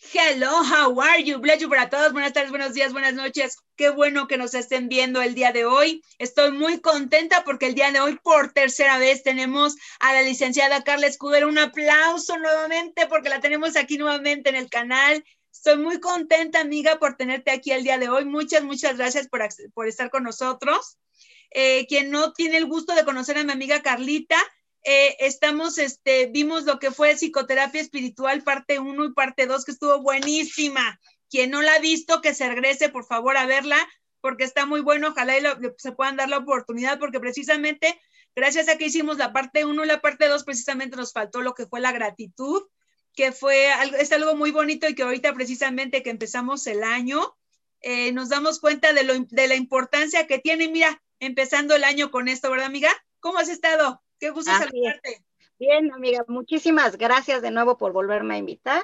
[0.00, 1.38] Hello, how are you?
[1.38, 2.12] Bless you para todos.
[2.12, 3.56] Buenas tardes, buenos días, buenas noches.
[3.74, 6.04] Qué bueno que nos estén viendo el día de hoy.
[6.18, 10.84] Estoy muy contenta porque el día de hoy, por tercera vez, tenemos a la licenciada
[10.84, 11.48] Carla Escudero.
[11.48, 15.24] Un aplauso nuevamente porque la tenemos aquí nuevamente en el canal.
[15.52, 18.24] Estoy muy contenta, amiga, por tenerte aquí el día de hoy.
[18.24, 19.40] Muchas, muchas gracias por,
[19.74, 20.96] por estar con nosotros.
[21.50, 24.36] Eh, quien no tiene el gusto de conocer a mi amiga Carlita,
[24.90, 29.72] eh, estamos, este, vimos lo que fue psicoterapia espiritual, parte 1 y parte 2, que
[29.72, 30.98] estuvo buenísima.
[31.28, 33.86] Quien no la ha visto, que se regrese, por favor, a verla,
[34.22, 35.08] porque está muy bueno.
[35.08, 35.34] Ojalá
[35.76, 38.00] se puedan dar la oportunidad, porque precisamente,
[38.34, 41.52] gracias a que hicimos la parte 1 y la parte 2, precisamente nos faltó lo
[41.52, 42.62] que fue la gratitud,
[43.12, 47.36] que fue algo, es algo muy bonito y que ahorita precisamente que empezamos el año,
[47.82, 50.68] eh, nos damos cuenta de, de la importancia que tiene.
[50.68, 52.88] Mira, empezando el año con esto, ¿verdad, amiga?
[53.20, 54.02] ¿Cómo has estado?
[54.18, 55.24] Qué gusto saludarte.
[55.58, 58.82] Bien, amiga, muchísimas gracias de nuevo por volverme a invitar,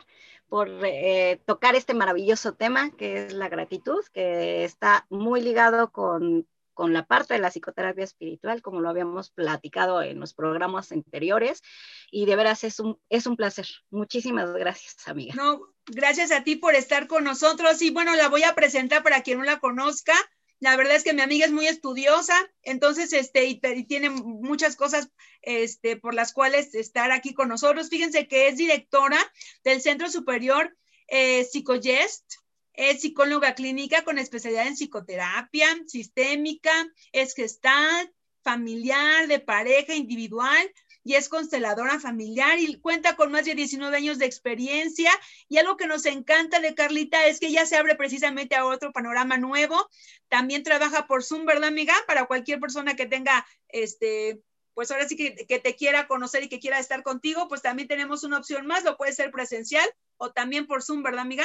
[0.48, 6.48] por eh, tocar este maravilloso tema que es la gratitud, que está muy ligado con,
[6.72, 11.62] con la parte de la psicoterapia espiritual, como lo habíamos platicado en los programas anteriores,
[12.10, 13.66] y de veras es un, es un placer.
[13.91, 15.34] Muchísimas gracias, amiga.
[15.36, 19.22] No, gracias a ti por estar con nosotros, y bueno, la voy a presentar para
[19.22, 20.14] quien no la conozca.
[20.60, 25.10] La verdad es que mi amiga es muy estudiosa, entonces, este, y, tiene muchas cosas,
[25.42, 27.91] este, por las cuales estar aquí con nosotros.
[27.91, 29.19] Fíjense que es directora
[29.62, 30.77] del Centro Superior
[31.08, 32.25] eh, Psicogest,
[32.72, 36.72] es psicóloga clínica con especialidad en psicoterapia sistémica,
[37.12, 40.70] es gestal, familiar, de pareja, individual,
[41.05, 45.10] y es consteladora familiar y cuenta con más de 19 años de experiencia.
[45.48, 48.91] Y algo que nos encanta de Carlita es que ella se abre precisamente a otro
[48.92, 49.88] panorama nuevo.
[50.28, 51.94] También trabaja por Zoom, ¿verdad, amiga?
[52.06, 54.41] Para cualquier persona que tenga, este,
[54.72, 57.86] pues ahora sí que, que te quiera conocer y que quiera estar contigo, pues también
[57.86, 61.44] tenemos una opción más, lo puede ser presencial o también por Zoom, ¿verdad, amiga?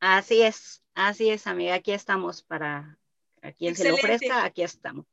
[0.00, 1.74] Así es, así es, amiga.
[1.74, 2.98] Aquí estamos para
[3.42, 5.04] a quien se lo ofrezca, aquí estamos.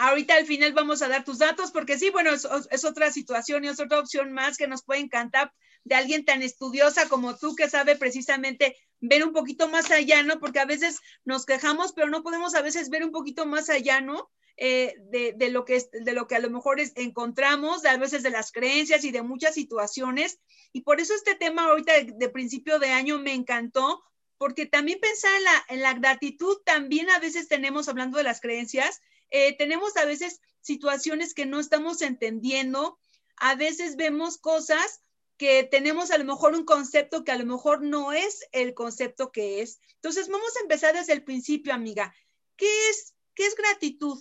[0.00, 3.68] Ahorita al final vamos a dar tus datos porque sí, bueno, es, otra situación y
[3.68, 7.68] es otra opción más que nos puede encantar de alguien tan estudiosa como tú que
[7.68, 10.38] sabe precisamente ver un poquito más allá, ¿no?
[10.38, 14.00] Porque a veces nos quejamos, pero no podemos a veces ver un poquito más allá,
[14.00, 14.30] ¿no?
[14.56, 18.52] Eh, de, lo que de lo que a lo mejor encontramos, a veces de las
[18.52, 20.38] creencias y de muchas situaciones.
[20.72, 24.00] Y por eso este tema ahorita de, principio de año me encantó,
[24.36, 28.40] porque también pensar en la, en la gratitud, también a veces tenemos, hablando de las
[28.40, 32.98] creencias, eh, tenemos a veces situaciones que no estamos entendiendo,
[33.36, 35.02] a veces vemos cosas
[35.36, 39.30] que tenemos a lo mejor un concepto que a lo mejor no es el concepto
[39.30, 39.80] que es.
[39.94, 42.12] Entonces, vamos a empezar desde el principio, amiga.
[42.56, 44.18] ¿Qué es, qué es gratitud?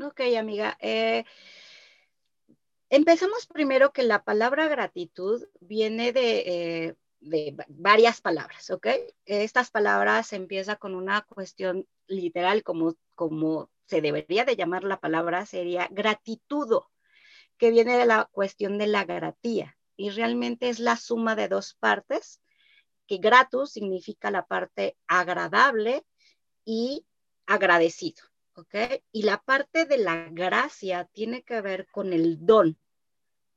[0.00, 0.76] Ok, amiga.
[0.80, 1.24] Eh,
[2.90, 8.86] empezamos primero que la palabra gratitud viene de, eh, de varias palabras, ¿ok?
[9.24, 15.46] Estas palabras empieza con una cuestión literal, como, como se debería de llamar la palabra,
[15.46, 16.90] sería gratitudo,
[17.56, 19.76] que viene de la cuestión de la gratía.
[19.96, 22.40] Y realmente es la suma de dos partes,
[23.06, 26.04] que gratus significa la parte agradable
[26.64, 27.06] y
[27.46, 28.22] agradecido,
[28.54, 28.74] ¿ok?
[29.10, 32.78] Y la parte de la gracia tiene que ver con el don,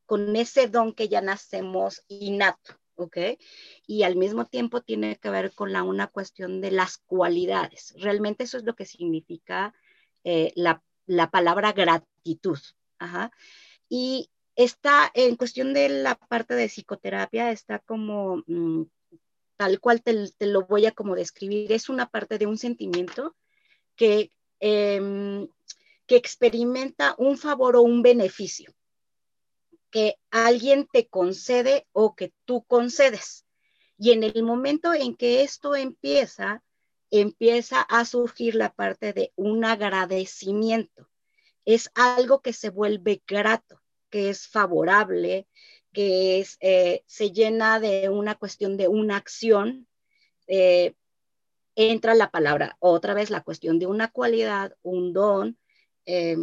[0.06, 2.81] con ese don que ya nacemos innato.
[3.02, 3.18] ¿Ok?
[3.88, 7.94] Y al mismo tiempo tiene que ver con la, una cuestión de las cualidades.
[7.98, 9.74] Realmente eso es lo que significa
[10.24, 10.82] eh, la,
[11.32, 12.60] palabra gratitud.
[13.90, 18.84] Y está en cuestión de la parte de psicoterapia, está como mm,
[19.58, 23.36] tal cual te, lo voy a como describir, es una parte de un sentimiento
[23.96, 25.48] que, em,
[26.06, 28.74] que experimenta un favor o un beneficio
[29.92, 33.46] que alguien te concede o que tú concedes.
[33.98, 36.64] Y en el momento en que esto empieza,
[37.12, 41.10] empieza a surgir la parte de un agradecimiento.
[41.66, 45.48] Es algo que se vuelve grato, que es favorable,
[45.94, 49.88] que es, eh, se llena de una cuestión de una acción.
[50.48, 50.96] Eh,
[51.76, 55.58] entra la palabra, otra vez la cuestión de una cualidad, un don,
[56.06, 56.38] eh,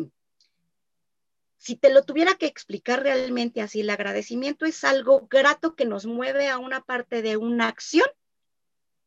[1.59, 6.07] si te lo tuviera que explicar realmente así, el agradecimiento es algo grato que nos
[6.07, 8.07] mueve a una parte de una acción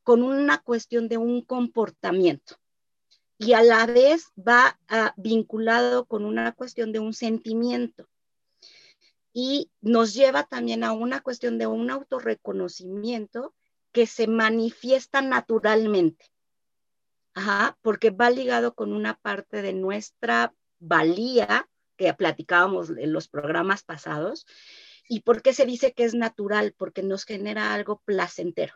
[0.03, 2.57] con una cuestión de un comportamiento
[3.37, 8.07] y a la vez va ah, vinculado con una cuestión de un sentimiento
[9.33, 13.55] y nos lleva también a una cuestión de un autorreconocimiento
[13.91, 16.31] que se manifiesta naturalmente.
[17.33, 23.83] Ajá, porque va ligado con una parte de nuestra valía que platicábamos en los programas
[23.83, 24.45] pasados,
[25.13, 26.73] ¿Y por qué se dice que es natural?
[26.77, 28.75] Porque nos genera algo placentero,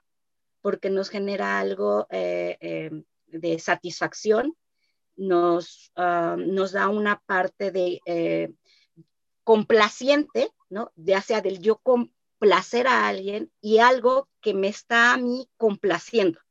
[0.59, 2.91] porque nos genera algo eh, eh,
[3.27, 4.53] de satisfacción,
[5.15, 8.51] nos, ah, nos da una parte de eh,
[9.45, 10.91] complaciente, ¿no?
[10.97, 16.41] Ya sea del yo complacer a alguien y algo que me está a mí complaciendo.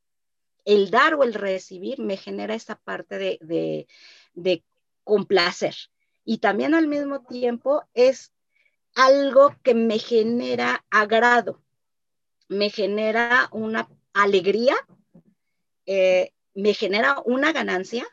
[0.64, 3.87] El dar o el recibir me genera esta parte de,
[4.32, 4.64] de
[5.02, 5.75] complacer.
[6.25, 8.32] Y también al mismo tiempo es
[8.94, 11.62] algo que me genera agrado,
[12.49, 14.76] me genera una alegría,
[15.87, 18.06] eh, me genera una ganancia,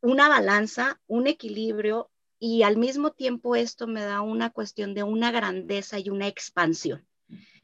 [0.00, 5.32] una balanza, un equilibrio y al mismo tiempo esto me da una cuestión de una
[5.32, 7.06] grandeza y una expansión.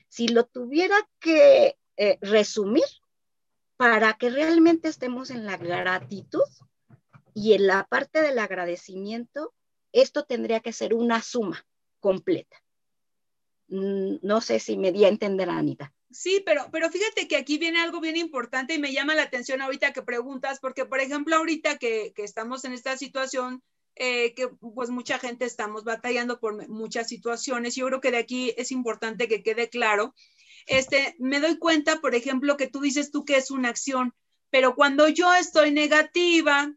[0.08, 2.84] Si lo tuviera que eh, resumir,
[3.76, 6.44] para que realmente estemos en la gratitud
[7.34, 9.54] y en la parte del agradecimiento,
[9.92, 11.66] esto tendría que ser una suma
[12.00, 12.62] completa.
[13.68, 15.92] Mm, no sé si me di a entender, Anita.
[16.10, 19.62] Sí, pero, pero fíjate que aquí viene algo bien importante y me llama la atención
[19.62, 23.62] ahorita que preguntas, porque por ejemplo ahorita que, que estamos en esta situación,
[23.94, 28.54] eh, que pues mucha gente estamos batallando por muchas situaciones, yo creo que de aquí
[28.58, 30.14] es importante que quede claro.
[30.66, 34.14] Este, me doy cuenta, por ejemplo, que tú dices tú que es una acción,
[34.50, 36.74] pero cuando yo estoy negativa,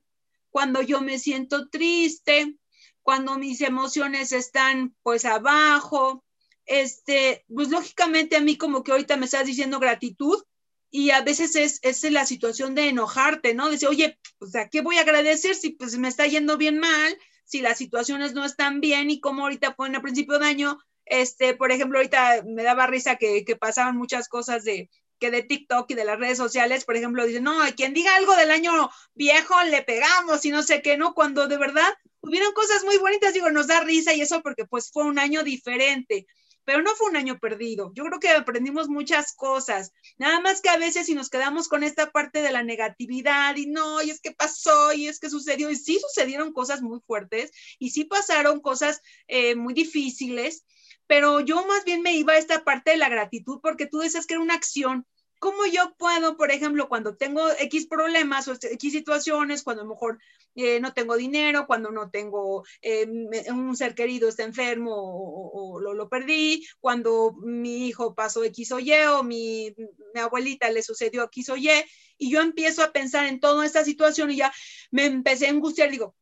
[0.56, 2.56] cuando yo me siento triste,
[3.02, 6.24] cuando mis emociones están pues abajo,
[6.66, 10.42] este, pues lógicamente a mí como que ahorita me estás diciendo gratitud
[10.90, 13.68] y a veces es, es la situación de enojarte, ¿no?
[13.68, 17.18] Dice, oye, pues ¿a qué voy a agradecer si pues me está yendo bien mal,
[17.44, 21.54] si las situaciones no están bien y como ahorita ponen a principio de año, este,
[21.54, 25.89] por ejemplo, ahorita me daba risa que, que pasaban muchas cosas de, que de TikTok
[25.91, 29.56] y de las redes sociales, por ejemplo, dicen, no, quien diga algo del año viejo
[29.63, 31.13] le pegamos y no sé qué, ¿no?
[31.13, 34.91] Cuando de verdad hubieron cosas muy bonitas, digo, nos da risa y eso porque pues
[34.91, 36.27] fue un año diferente,
[36.65, 37.91] pero no fue un año perdido.
[37.94, 41.83] Yo creo que aprendimos muchas cosas, nada más que a veces si nos quedamos con
[41.83, 45.69] esta parte de la negatividad y no, y es que pasó, y es que sucedió,
[45.69, 50.65] y sí sucedieron cosas muy fuertes, y sí pasaron cosas eh, muy difíciles,
[51.07, 54.25] pero yo más bien me iba a esta parte de la gratitud porque tú decías
[54.25, 55.06] que era una acción,
[55.40, 59.92] ¿Cómo yo puedo, por ejemplo, cuando tengo X problemas o X situaciones, cuando a lo
[59.92, 60.18] mejor
[60.56, 63.06] eh, no tengo dinero, cuando no tengo eh,
[63.52, 68.80] un ser querido está enfermo o, lo, lo, perdí, cuando mi hijo pasó X o
[68.80, 69.75] Y o mi,
[70.13, 71.69] mi, abuelita le sucedió X o Y,
[72.18, 74.54] y yo empiezo a pensar en toda esta situación y ya
[74.90, 76.16] me empecé a angustiar, digo,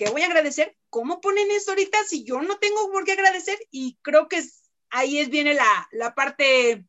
[0.00, 0.74] ¿qué voy a agradecer?
[0.88, 3.58] ¿Cómo ponen eso ahorita si yo no tengo por qué agradecer?
[3.70, 4.42] Y creo que
[4.88, 6.86] ahí es, viene la, la parte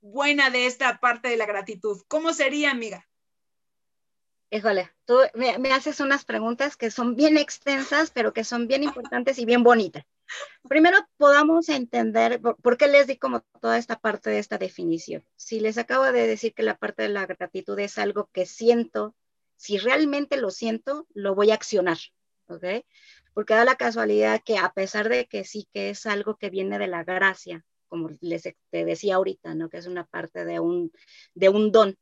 [0.00, 2.00] buena de esta parte de la gratitud?
[2.08, 3.06] ¿Cómo sería, amiga?
[4.50, 9.38] Híjole, tú me, haces unas preguntas que son bien extensas, pero que son bien importantes
[9.38, 10.06] y bien bonitas.
[10.66, 15.22] Primero, podamos entender por, qué les di como toda esta parte de esta definición.
[15.36, 19.14] Si les acabo de decir que la parte de la gratitud es algo que siento,
[19.56, 21.98] si realmente lo siento, lo voy a accionar,
[22.48, 22.84] ¿ok?
[23.34, 26.78] Porque da la casualidad que a pesar de que sí que es algo que viene
[26.78, 29.68] de la gracia, como les te decía ahorita, ¿no?
[29.68, 30.92] Que es una parte de un,
[31.34, 31.96] de un don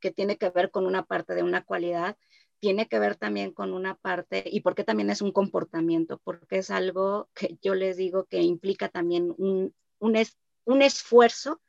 [0.00, 2.16] que tiene que ver con una parte de una cualidad,
[2.58, 6.70] tiene que ver también con una parte, y porque también es un comportamiento, porque es
[6.70, 11.60] algo que yo les digo que implica también un, un, es, un esfuerzo,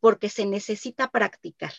[0.00, 1.72] porque se necesita practicar.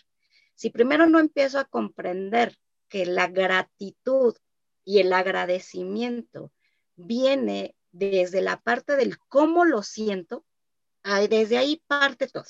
[0.55, 4.35] Si primero no empiezo a comprender que la gratitud
[4.85, 6.51] y el agradecimiento
[6.95, 10.45] viene desde la parte del cómo lo siento,
[11.29, 12.45] desde ahí parte todo.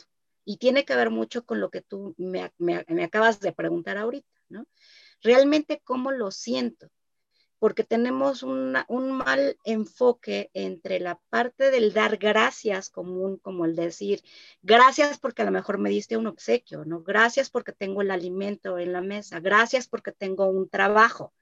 [0.45, 2.51] Y tiene que ver mucho con lo que tú me,
[3.03, 4.65] acabas de preguntar ahorita, ¿no?
[5.21, 6.89] Realmente cómo lo siento,
[7.59, 8.73] porque tenemos un
[9.11, 14.21] mal enfoque entre la parte del dar gracias común, como el decir,
[14.61, 17.03] gracias porque a lo mejor me diste un obsequio, ¿no?
[17.03, 21.33] Gracias porque tengo el alimento en la mesa, gracias porque tengo un trabajo.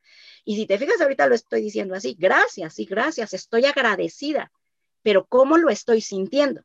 [0.44, 4.52] Y si te fijas, ahorita lo estoy diciendo así, gracias, sí, gracias, estoy agradecida,
[5.04, 6.64] pero ¿cómo lo estoy sintiendo?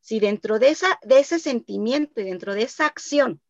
[0.00, 3.40] si dentro de, esa, de ese sentimiento y dentro de esa acción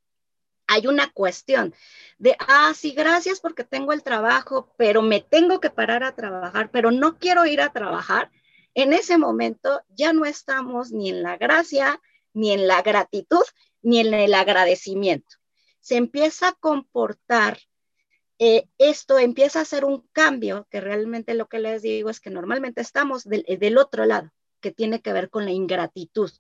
[0.67, 1.75] hay una cuestión
[2.19, 6.71] de, ah, sí, gracias porque tengo el trabajo, pero me tengo que parar a trabajar,
[6.71, 8.31] pero no quiero ir a trabajar,
[8.75, 12.01] en ese momento ya no estamos ni en la gracia,
[12.35, 13.43] ni en la gratitud,
[13.83, 15.39] ni en el agradecimiento.
[15.81, 17.59] Se empieza a comportar,
[18.43, 22.31] eh, esto empieza a ser un cambio, que realmente lo que les digo es que
[22.31, 24.31] normalmente estamos del otro lado
[24.61, 26.31] que tiene que ver con la ingratitud.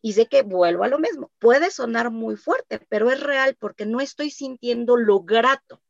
[0.00, 3.84] Y sé que vuelvo a lo mismo, puede sonar muy fuerte, pero es real porque
[3.84, 5.82] no estoy sintiendo lo grato.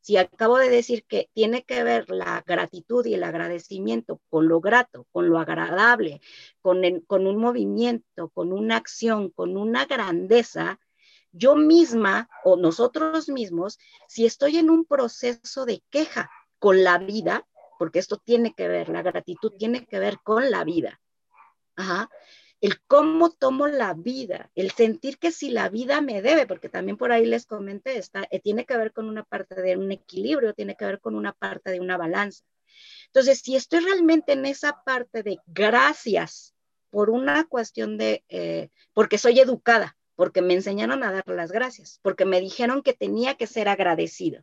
[0.00, 4.60] Si acabo de decir que tiene que ver la gratitud y el agradecimiento con lo
[4.60, 6.22] grato, con lo agradable,
[6.62, 10.80] con, con un movimiento, con una acción, con una grandeza,
[11.34, 17.46] yo misma o nosotros mismos, si estoy en un proceso de queja con la vida,
[17.78, 21.00] porque esto tiene que ver, la gratitud tiene que ver con la vida.
[21.76, 22.08] Ajá
[22.64, 26.96] el cómo tomo la vida, el sentir que si la vida me debe, porque también
[26.96, 30.54] por ahí les comenté, está, eh, tiene que ver con una parte de un equilibrio,
[30.54, 32.42] tiene que ver con una parte de una balanza.
[33.08, 36.54] Entonces, si estoy realmente en esa parte de gracias
[36.88, 41.98] por una cuestión de, eh, porque soy educada, porque me enseñaron a dar las gracias,
[42.02, 44.42] porque me dijeron que tenía que ser agradecido,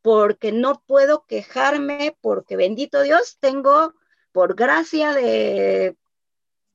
[0.00, 3.94] porque no puedo quejarme, porque bendito Dios, tengo
[4.32, 5.96] por gracia de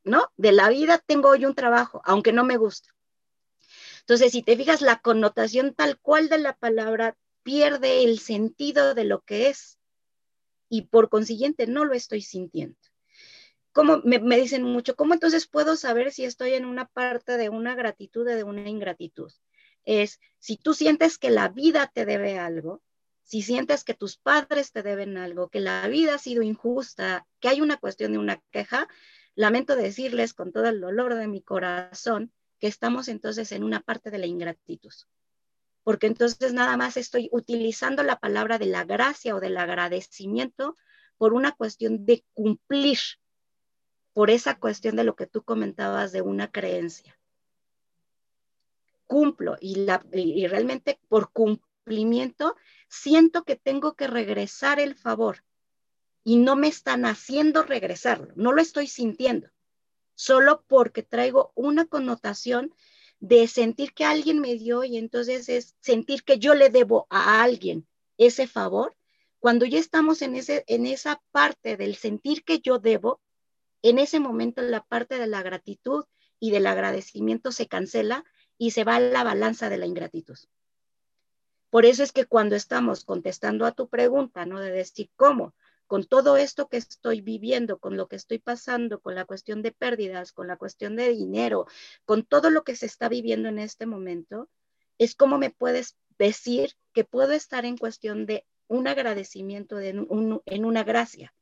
[0.07, 0.31] ¿no?
[0.37, 2.89] De la vida tengo hoy un trabajo, aunque no me gusta.
[3.99, 9.03] Entonces, si te fijas, la connotación tal cual de la palabra pierde el sentido de
[9.03, 9.77] lo que es
[10.69, 12.77] y por consiguiente no lo estoy sintiendo.
[13.77, 17.49] Como me, me, dicen mucho, ¿cómo entonces puedo saber si estoy en una parte de
[17.49, 19.31] una gratitud o de una ingratitud?
[19.85, 22.81] Es si tú sientes que la vida te debe algo,
[23.21, 27.49] si sientes que tus padres te deben algo, que la vida ha sido injusta, que
[27.49, 28.87] hay una cuestión de una queja,
[29.37, 34.09] Lamento decirles con todo el dolor de mi corazón que estamos entonces en una parte
[34.09, 34.93] de la ingratitud,
[35.83, 40.75] porque entonces nada más estoy utilizando la palabra de la gracia o del agradecimiento
[41.19, 42.97] por una cuestión de cumplir,
[44.17, 47.19] por esa cuestión de lo que tú comentabas de una creencia.
[49.05, 52.55] Cumplo y, y realmente por cumplimiento
[52.89, 55.43] siento que tengo que regresar el favor
[56.23, 59.49] y no me están haciendo regresarlo, no lo estoy sintiendo,
[60.15, 62.73] solo porque traigo una connotación
[63.19, 67.43] de sentir que alguien me dio y entonces es sentir que yo le debo a
[67.43, 67.85] alguien
[68.17, 68.95] ese favor.
[69.37, 73.21] Cuando ya estamos en, ese, en esa parte del sentir que yo debo,
[73.81, 76.05] en ese momento la parte de la gratitud
[76.39, 78.23] y del agradecimiento se cancela
[78.57, 80.37] y se va a la balanza de la ingratitud.
[81.69, 84.59] Por eso es que cuando estamos contestando a tu pregunta, ¿no?
[84.59, 85.53] De decir, ¿cómo?
[85.87, 89.71] con todo esto que estoy viviendo, con lo que estoy pasando, con la cuestión de
[89.71, 91.65] pérdidas, con la cuestión de dinero,
[92.05, 94.49] con todo lo que se está viviendo en este momento,
[94.97, 99.89] es como me puedes decir que puedo estar en cuestión de un agradecimiento, de
[100.45, 101.33] en una gracia.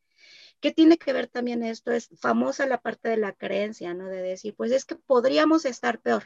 [0.65, 1.91] ¿Qué tiene que ver también esto?
[1.91, 4.07] Es famosa la parte de la creencia, ¿no?
[4.07, 6.23] De decir, pues es que podríamos estar peor.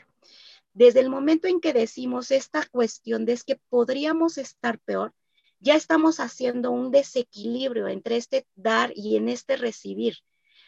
[0.72, 5.13] Desde el momento en que decimos esta cuestión de es que podríamos estar peor,
[5.60, 10.19] ya estamos haciendo un desequilibrio entre este dar y en este recibir.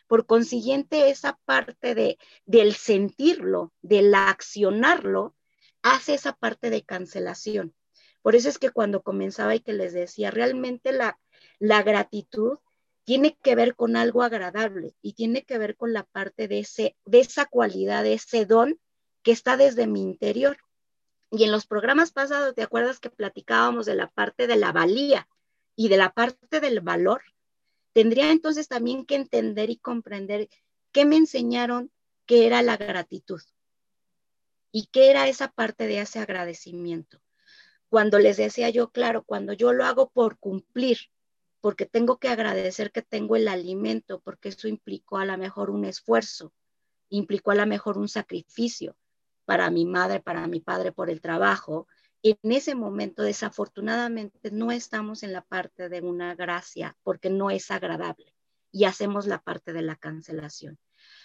[0.05, 5.33] Por consiguiente, esa parte de, del sentirlo, del accionarlo,
[5.81, 7.73] hace esa parte de cancelación.
[8.21, 11.17] Por eso es que cuando comenzaba y que les decía, realmente la,
[11.57, 12.57] la gratitud
[13.03, 16.95] tiene que ver con algo agradable y tiene que ver con la parte de, ese,
[17.05, 18.79] de esa cualidad, de ese don
[19.23, 20.57] que está desde mi interior.
[21.31, 25.27] Y en los programas pasados, ¿te acuerdas que platicábamos de la parte de la valía
[25.75, 27.21] y de la parte del valor?
[27.93, 30.49] Tendría entonces también que entender y comprender
[30.91, 31.91] qué me enseñaron
[32.25, 33.41] que era la gratitud
[34.71, 37.19] y qué era esa parte de ese agradecimiento.
[37.89, 40.97] Cuando les decía yo, claro, cuando yo lo hago por cumplir,
[41.61, 45.85] porque tengo que agradecer que tengo el alimento, porque eso implicó a lo mejor un
[45.85, 46.53] esfuerzo,
[47.09, 48.95] implicó a lo mejor un sacrificio,
[49.45, 51.87] para mi madre, para mi padre por el trabajo,
[52.23, 57.71] en ese momento desafortunadamente no estamos en la parte de una gracia porque no es
[57.71, 58.33] agradable
[58.71, 60.77] y hacemos la parte de la cancelación.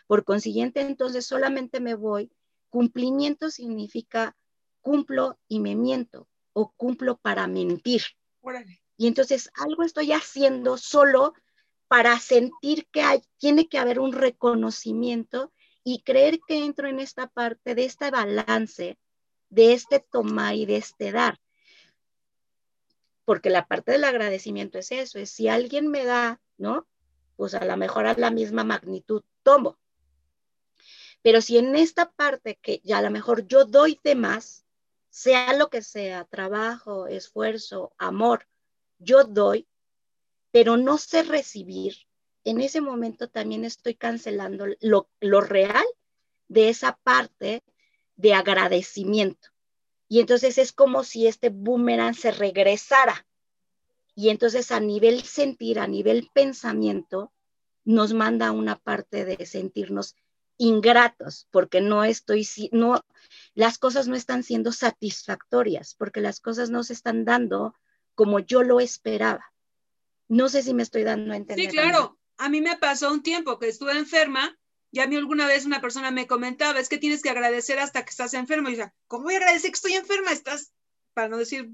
[0.07, 2.31] Por consiguiente, entonces solamente me voy,
[2.71, 4.37] cumplimiento significa
[4.81, 8.03] cumplo y me miento o cumplo para mentir.
[8.97, 11.35] Y entonces algo estoy haciendo solo
[11.89, 15.53] para sentir que hay, tiene que haber un reconocimiento
[15.85, 18.99] y creer que entro en esta parte de este balance,
[19.51, 21.39] de este tomar y de este dar.
[23.25, 26.87] Porque la parte del agradecimiento es eso, es si alguien me da, ¿no?
[27.37, 29.79] Pues a lo mejor a la misma magnitud tomo.
[31.23, 34.65] Pero si en esta parte que ya a lo mejor yo doy de más,
[35.11, 38.47] sea lo que sea, trabajo, esfuerzo, amor,
[38.99, 39.67] yo doy,
[40.51, 41.95] pero no sé recibir,
[42.47, 45.85] en ese momento también estoy cancelando lo, real
[46.49, 47.65] de esa parte
[48.15, 49.49] de agradecimiento.
[50.09, 53.27] Y entonces es como si este boomerang se regresara.
[54.15, 57.33] Y entonces a nivel sentir, a nivel pensamiento,
[57.85, 60.15] nos manda una parte de sentirnos
[60.57, 63.05] ingratos, porque no estoy, no,
[63.55, 67.75] las cosas no están siendo satisfactorias, porque las cosas no se están dando
[68.17, 69.53] como yo lo esperaba.
[70.27, 71.67] No sé si me estoy dando a entender.
[71.67, 72.19] Sí, claro.
[72.39, 74.59] A mí me pasó un tiempo que estuve enferma
[74.91, 78.05] y a mí alguna vez una persona me comentaba, es que tienes que agradecer hasta
[78.05, 78.69] que estás enfermo.
[78.69, 80.33] Y yo, ¿cómo voy a agradecer que estoy enferma?
[80.33, 80.73] Estás,
[81.15, 81.71] para no decir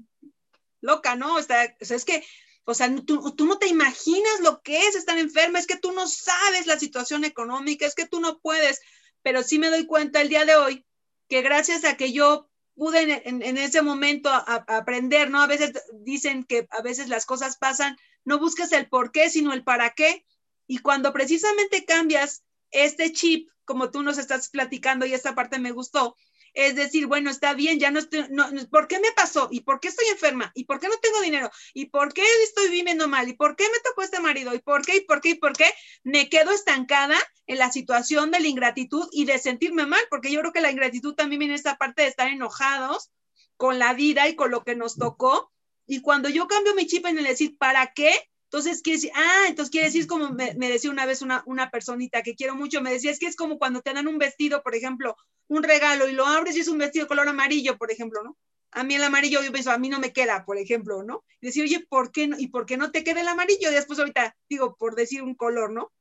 [0.81, 1.35] loca, ¿no?
[1.35, 2.23] O sea, es que,
[2.65, 5.91] o sea, tú, tú no te imaginas lo que es estar enferma, es que tú
[5.93, 8.81] no sabes la situación económica, es que tú no puedes,
[9.21, 10.85] pero sí me doy cuenta el día de hoy
[11.29, 15.41] que gracias a que yo pude en, ese momento aprender, ¿no?
[15.41, 19.53] A veces dicen que a veces las cosas pasan, no buscas el por qué, sino
[19.53, 20.25] el para qué.
[20.67, 25.71] Y cuando precisamente cambias este chip, como tú nos estás platicando y esta parte me
[25.71, 26.15] gustó,
[26.53, 29.47] es decir, bueno, está bien, ya no estoy, no, ¿por qué me pasó?
[29.51, 30.51] ¿Y por qué estoy enferma?
[30.53, 31.49] ¿Y por qué no tengo dinero?
[31.73, 33.27] ¿Y por qué estoy viviendo mal?
[33.27, 34.53] ¿Y por qué me tocó este marido?
[34.53, 34.97] ¿Y por qué?
[34.97, 35.29] ¿Y por qué?
[35.29, 35.65] ¿Y por qué?
[36.03, 37.17] Me quedo estancada
[37.47, 40.71] en la situación de la ingratitud y de sentirme mal, porque yo creo que la
[40.71, 43.11] ingratitud también viene esta parte de estar enojados
[43.57, 45.51] con la vida y con lo que nos tocó.
[45.85, 48.13] Y cuando yo cambio mi chip en el decir, ¿para qué?
[48.53, 52.21] Entonces quiere decir, ah, entonces quiere decir, como me, decía una vez una, una, personita
[52.21, 54.75] que quiero mucho, me decía, es que es como cuando te dan un vestido, por
[54.75, 55.17] ejemplo,
[55.47, 58.37] un regalo y lo abres y es un vestido color amarillo, por ejemplo, ¿no?
[58.69, 61.23] A mí el amarillo, yo pienso, a mí no me queda, por ejemplo, ¿no?
[61.41, 62.37] Y decir, oye, ¿por qué no?
[62.39, 63.71] ¿Y por qué no te queda el amarillo?
[63.71, 65.91] Y después ahorita digo, por decir un color, ¿no?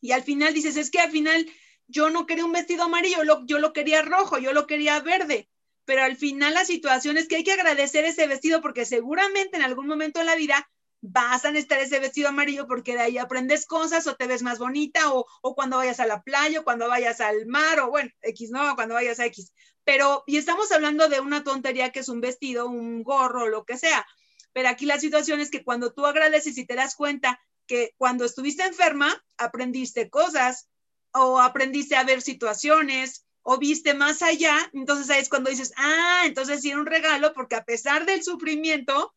[0.00, 1.50] Y al final dices, es que al final
[1.88, 5.48] yo no quería un vestido amarillo, yo lo quería rojo, yo lo quería verde
[5.84, 9.62] pero al final la situación es que hay que agradecer ese vestido porque seguramente en
[9.62, 10.68] algún momento de la vida
[11.00, 14.58] vas a necesitar ese vestido amarillo porque de ahí aprendes cosas o te ves más
[14.58, 18.10] bonita o, o, cuando vayas a la playa o cuando vayas al mar o bueno,
[18.22, 19.52] X, no, cuando vayas a X.
[19.84, 23.78] Pero, y estamos hablando de una tontería que es un vestido, un gorro, lo que
[23.78, 24.06] sea.
[24.52, 28.24] Pero aquí la situación es que cuando tú agradeces y te das cuenta que cuando
[28.24, 30.68] estuviste enferma, aprendiste cosas
[31.12, 36.22] o aprendiste a ver situaciones o viste más allá, entonces ahí es cuando dices, ah,
[36.24, 39.14] entonces sí era un regalo porque a pesar del sufrimiento,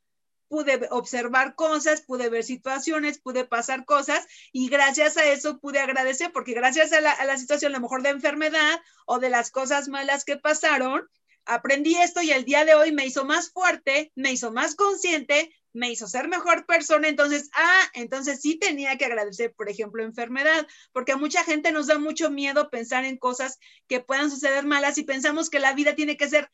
[0.52, 6.34] pude observar cosas, pude ver situaciones, pude pasar cosas y gracias a eso pude agradecer,
[6.34, 10.26] porque gracias a la, situación a lo mejor de enfermedad o de las cosas malas
[10.26, 11.08] que pasaron,
[11.46, 15.56] aprendí esto y el día de hoy me hizo más fuerte, me hizo más consciente,
[15.72, 20.68] me hizo ser mejor persona, entonces, ah, entonces sí tenía que agradecer, por ejemplo, enfermedad,
[20.92, 24.98] porque a mucha gente nos da mucho miedo pensar en cosas que puedan suceder malas
[24.98, 26.52] y pensamos que la vida tiene que ser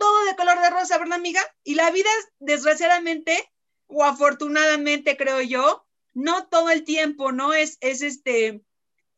[0.00, 1.42] todo de color de rosa, ¿verdad, amiga?
[1.62, 2.08] Y la vida,
[2.38, 3.52] desgraciadamente,
[3.86, 7.52] o afortunadamente, creo yo, no todo el tiempo, ¿no?
[7.52, 8.64] Es, es este,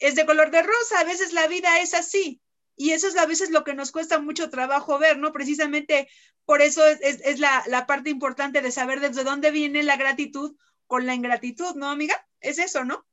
[0.00, 2.42] es de color de rosa, a veces la vida es así.
[2.74, 5.32] Y eso es a veces lo que nos cuesta mucho trabajo ver, ¿no?
[5.32, 6.08] Precisamente
[6.44, 10.56] por eso es, es, la, la, parte importante de saber desde dónde viene la gratitud
[10.88, 12.26] con la ingratitud, ¿no, amiga?
[12.40, 13.06] Es eso, ¿no?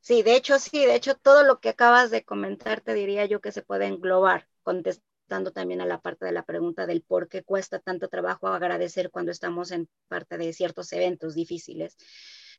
[0.00, 3.40] Sí, de hecho, sí, de hecho, todo lo que acabas de comentar te diría yo
[3.40, 5.09] que se puede englobar, contestar
[5.52, 9.30] también a la parte de la pregunta del por qué cuesta tanto trabajo agradecer cuando
[9.30, 11.96] estamos en parte de ciertos eventos difíciles.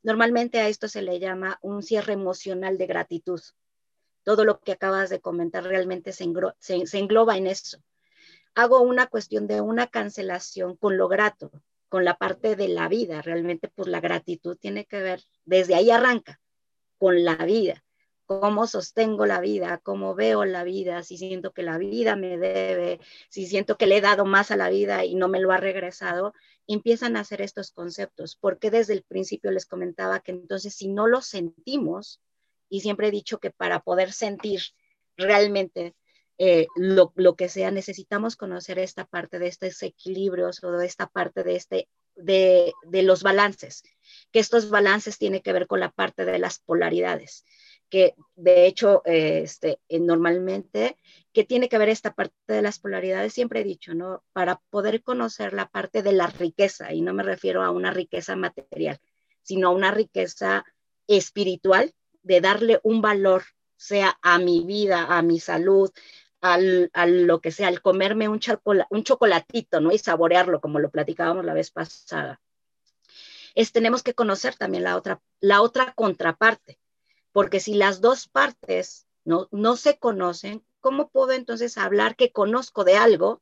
[0.04, 3.42] Normalmente a esto se le llama un cierre emocional de gratitud.
[4.24, 6.26] Todo lo que acabas de comentar realmente se,
[6.60, 7.78] se engloba en eso.
[8.56, 11.52] Hago una cuestión de una cancelación con lo grato,
[11.90, 13.22] con la parte de la vida.
[13.22, 16.40] Realmente, pues la gratitud tiene que ver, desde ahí arranca,
[16.98, 17.84] con la vida
[18.26, 23.00] cómo sostengo la vida, cómo veo la vida, si siento que la vida me debe,
[23.30, 25.58] si siento que le he dado más a la vida y no me lo ha
[25.58, 26.34] regresado,
[26.68, 31.08] empiezan a hacer estos conceptos, porque desde el principio les comentaba que entonces si no
[31.08, 32.22] lo sentimos,
[32.70, 34.62] y siempre he dicho que para poder sentir
[35.18, 35.94] realmente
[36.38, 41.44] eh, lo, lo, que sea, necesitamos conocer esta parte de estos equilibrios o esta parte
[41.44, 43.84] de, este, de, de los balances,
[44.32, 47.44] que estos balances tienen que ver con la parte de las polaridades
[47.92, 50.98] que de hecho, este, eh, normalmente,
[51.34, 54.24] que tiene que ver esta parte de las polaridades, siempre he dicho, ¿no?
[54.34, 58.36] Para poder conocer la parte de la riqueza, y no me refiero a una riqueza
[58.36, 59.00] material,
[59.44, 60.66] sino a una riqueza
[61.08, 63.44] espiritual, de darle un valor,
[63.76, 65.92] sea a mi vida, a mi salud,
[66.40, 68.40] al, a lo que sea, al comerme un,
[68.90, 69.92] un chocolatito, ¿no?
[69.92, 72.40] Y saborearlo, como lo platicábamos la vez pasada.
[73.54, 76.80] Es, tenemos que conocer también la otra, la otra contraparte,
[77.32, 82.84] porque si las dos partes no, no se conocen, ¿cómo puedo entonces hablar que conozco
[82.84, 83.42] de algo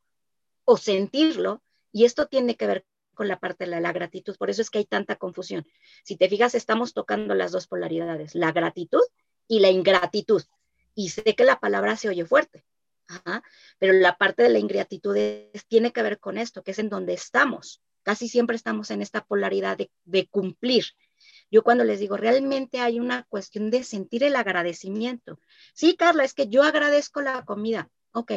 [0.65, 1.61] o sentirlo?
[1.91, 2.85] Y esto tiene que ver
[3.19, 5.67] con la parte de la, gratitud, por eso es que hay tanta confusión.
[6.05, 9.01] Si te fijas, estamos tocando las dos polaridades, la gratitud
[9.45, 10.41] y la ingratitud.
[10.95, 12.63] Y sé que la palabra se oye fuerte,
[13.77, 15.17] pero la parte de la ingratitud
[15.67, 17.81] tiene que ver con esto, que es en donde estamos.
[18.03, 20.85] Casi siempre estamos en esta polaridad de cumplir,
[21.51, 25.39] yo cuando les digo, realmente hay una cuestión de sentir el agradecimiento.
[25.73, 27.89] Sí, Carla, es que yo agradezco la comida.
[28.11, 28.31] Ok,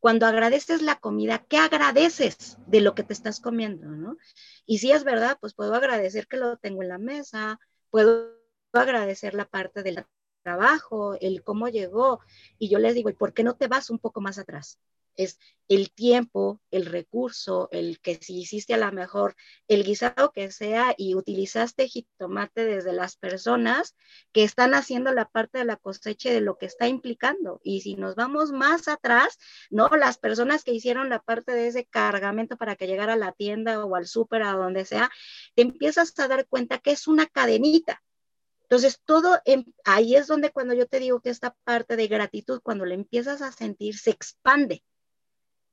[0.00, 3.86] cuando agradeces la comida, ¿qué agradeces de lo que te estás comiendo?
[3.88, 4.18] ¿no?
[4.66, 7.58] Y si es verdad, pues puedo agradecer que lo tengo en la mesa,
[7.90, 8.34] puedo
[8.72, 10.04] agradecer la parte del
[10.42, 12.20] trabajo, el cómo llegó.
[12.58, 14.78] Y yo les digo, ¿y por qué no te vas un poco más atrás?
[15.16, 19.34] Es el tiempo, el recurso, el que si hiciste a lo mejor
[19.66, 23.96] el guisado que sea y utilizaste jitomate desde las personas
[24.32, 27.60] que están haciendo la parte de la cosecha de lo que está implicando.
[27.64, 29.38] Y si nos vamos más atrás,
[29.70, 29.88] ¿no?
[29.88, 33.84] Las personas que hicieron la parte de ese cargamento para que llegara a la tienda
[33.84, 35.10] o al súper, a donde sea,
[35.54, 38.02] te empiezas a dar cuenta que es una cadenita.
[38.62, 39.40] Entonces, todo
[39.84, 43.40] ahí es donde cuando yo te digo que esta parte de gratitud, cuando la empiezas
[43.42, 44.82] a sentir, se expande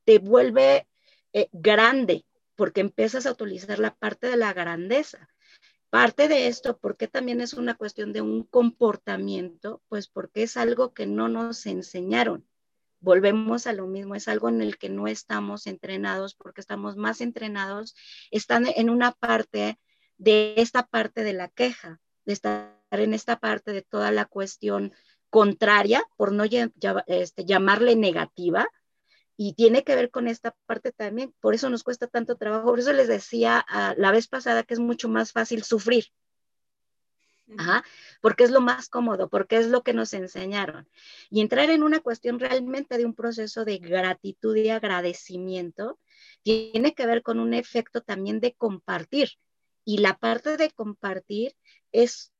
[0.03, 0.87] te vuelve
[1.33, 5.29] eh, grande porque empiezas a utilizar la parte de la grandeza.
[5.89, 10.93] Parte de esto, porque también es una cuestión de un comportamiento, pues porque es algo
[10.93, 12.47] que no nos enseñaron.
[12.99, 17.19] Volvemos a lo mismo, es algo en el que no estamos entrenados porque estamos más
[17.19, 17.95] entrenados,
[18.29, 19.79] están en una parte
[20.17, 24.93] de esta parte de la queja, de estar en esta parte de toda la cuestión
[25.31, 26.43] contraria, por no
[27.07, 28.67] este, llamarle negativa,
[29.43, 32.79] y tiene que ver con esta parte también, por eso nos cuesta tanto trabajo, por
[32.79, 33.65] eso les decía
[33.97, 36.05] la vez pasada que es mucho más fácil sufrir,
[38.21, 40.87] porque es lo más cómodo, porque es lo que nos enseñaron.
[41.31, 45.97] Y entrar en una cuestión realmente de un proceso de gratitud y agradecimiento
[46.43, 49.31] tiene que ver con un efecto también de compartir.
[49.83, 51.55] Y la parte de compartir
[51.91, 52.31] es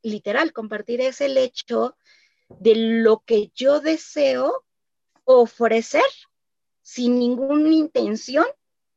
[0.00, 1.98] literal, compartir es el hecho
[2.48, 4.64] de lo que yo deseo
[5.24, 6.02] ofrecer
[6.92, 8.46] sin ninguna intención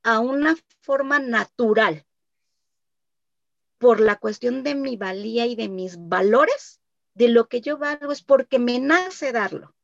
[0.02, 2.08] a una forma natural
[3.78, 6.82] por la cuestión de mi valía y de mis valores,
[7.14, 9.76] de lo que yo valgo es porque me nace darlo.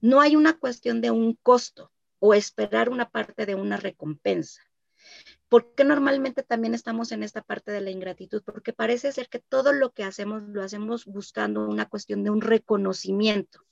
[0.00, 4.62] No hay una cuestión de un costo o esperar una parte de una recompensa.
[5.48, 8.42] porque normalmente también estamos en esta parte de la ingratitud?
[8.44, 12.40] Porque parece ser que todo lo que hacemos lo hacemos buscando una cuestión de un
[12.40, 13.66] reconocimiento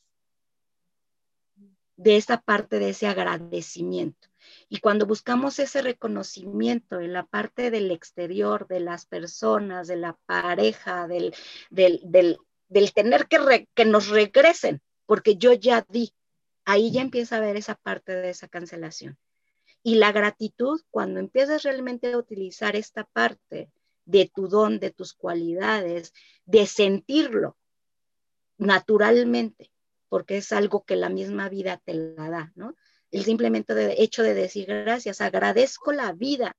[1.96, 4.28] de esa parte de ese agradecimiento.
[4.68, 10.16] Y cuando buscamos ese reconocimiento en la parte del exterior, de las personas, de la
[10.26, 11.34] pareja, del,
[11.70, 12.38] del,
[12.94, 16.12] tener que, que nos regresen, porque yo ya di,
[16.64, 19.18] ahí ya empieza a ver esa parte de esa cancelación.
[19.82, 23.70] Y la gratitud, cuando empiezas realmente a utilizar esta parte
[24.04, 26.12] de tu don, de tus cualidades,
[26.44, 27.56] de sentirlo
[28.58, 29.70] naturalmente,
[30.16, 32.74] porque es algo que la misma vida te la da, ¿no?
[33.10, 36.56] El simplemente de, hecho de decir gracias, agradezco la vida.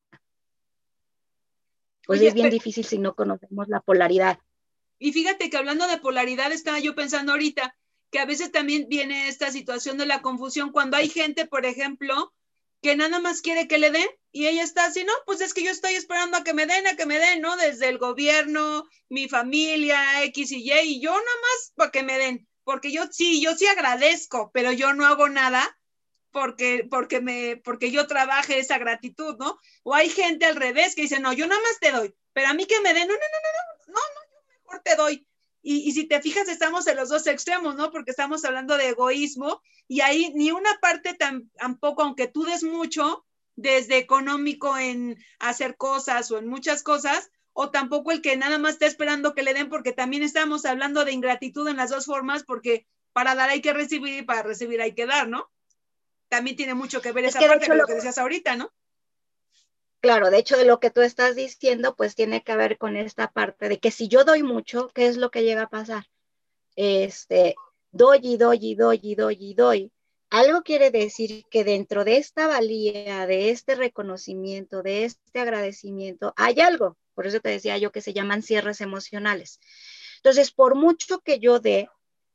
[2.06, 4.38] Pues es bien difícil si no conocemos la polaridad.
[5.00, 7.76] Y fíjate que hablando de polaridad, estaba yo pensando ahorita
[8.12, 12.36] que a veces también viene esta situación de la confusión cuando hay gente, por ejemplo,
[12.84, 15.63] que nada más quiere que le den y ella está así, no, pues es que
[15.63, 17.58] yo estoy esperando a que me den, a que me den, ¿no?
[17.58, 22.20] Desde el gobierno, mi familia, X y Y, y yo nada más para que me
[22.20, 25.80] den porque yo sí, yo sí agradezco, pero yo no hago nada
[26.32, 29.58] porque, porque, me, porque yo trabaje esa gratitud, ¿no?
[29.84, 32.53] O hay gente al revés que dice, no, yo nada más te doy, pero a
[32.53, 35.25] mí que me den, no, no, no, no, no, no, yo mejor te doy.
[35.62, 37.89] Y, y, si te fijas, estamos en los dos extremos, ¿no?
[37.89, 41.17] Porque estamos hablando de egoísmo y ahí ni una parte
[41.58, 43.25] tampoco, aunque tú des mucho,
[43.56, 48.74] desde económico en hacer cosas o en muchas cosas, o tampoco el que nada más
[48.74, 52.43] está esperando que le den, porque también estamos hablando de ingratitud en las dos formas,
[52.43, 55.50] porque para dar hay que recibir y para recibir hay que dar, ¿no?
[56.30, 58.72] También tiene mucho que ver esa parte de lo que decías ahorita, ¿no?
[60.02, 63.32] Claro, de hecho de lo que tú estás diciendo, pues tiene que ver con esta
[63.32, 66.06] parte de que si yo doy mucho, ¿qué es lo que llega a pasar?
[66.76, 67.56] Este,
[67.89, 69.91] doy y doy y doy y doy y doy.
[70.30, 76.60] Algo quiere decir que dentro de esta valía, de este reconocimiento, de este agradecimiento, hay
[76.60, 79.60] algo por eso te decía yo que se llaman cierres emocionales.
[80.18, 81.90] Entonces, por mucho que yo dé,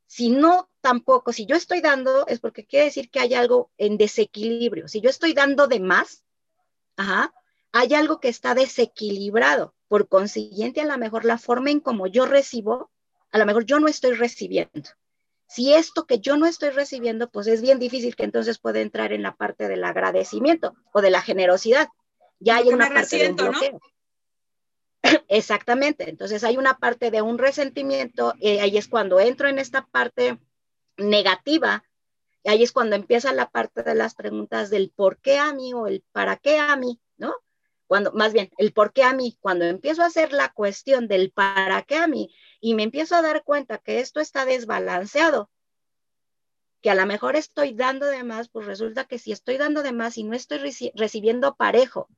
[0.07, 3.95] si no tampoco, si yo estoy dando, es porque quiere decir que hay algo en
[3.95, 4.89] desequilibrio.
[4.89, 6.25] Si yo estoy dando de más,
[7.71, 9.73] hay algo que está desequilibrado.
[9.87, 12.91] Por consiguiente, a lo mejor la forma en como yo recibo,
[13.31, 14.89] a lo mejor yo no estoy recibiendo.
[15.47, 19.13] Si esto que yo no estoy recibiendo, pues es bien difícil que entonces pueda entrar
[19.13, 21.89] en la parte del agradecimiento o de la generosidad.
[22.39, 23.79] Ya hay una parte de bloqueo.
[25.27, 29.85] Exactamente, entonces hay una parte de un resentimiento, y ahí es cuando entro en esta
[29.85, 30.39] parte
[30.97, 31.83] negativa,
[32.43, 35.73] y ahí es cuando empieza la parte de las preguntas del por qué a mí
[35.73, 37.33] o el para qué a mí, ¿no?
[37.87, 41.31] Cuando, más bien, el por qué a mí, cuando empiezo a hacer la cuestión del
[41.31, 45.49] para qué a mí y me empiezo a dar cuenta que esto está desbalanceado,
[46.81, 49.93] que a lo mejor estoy dando de más, pues resulta que si estoy dando de
[49.93, 50.59] más y no estoy
[50.95, 52.09] recibiendo parejo,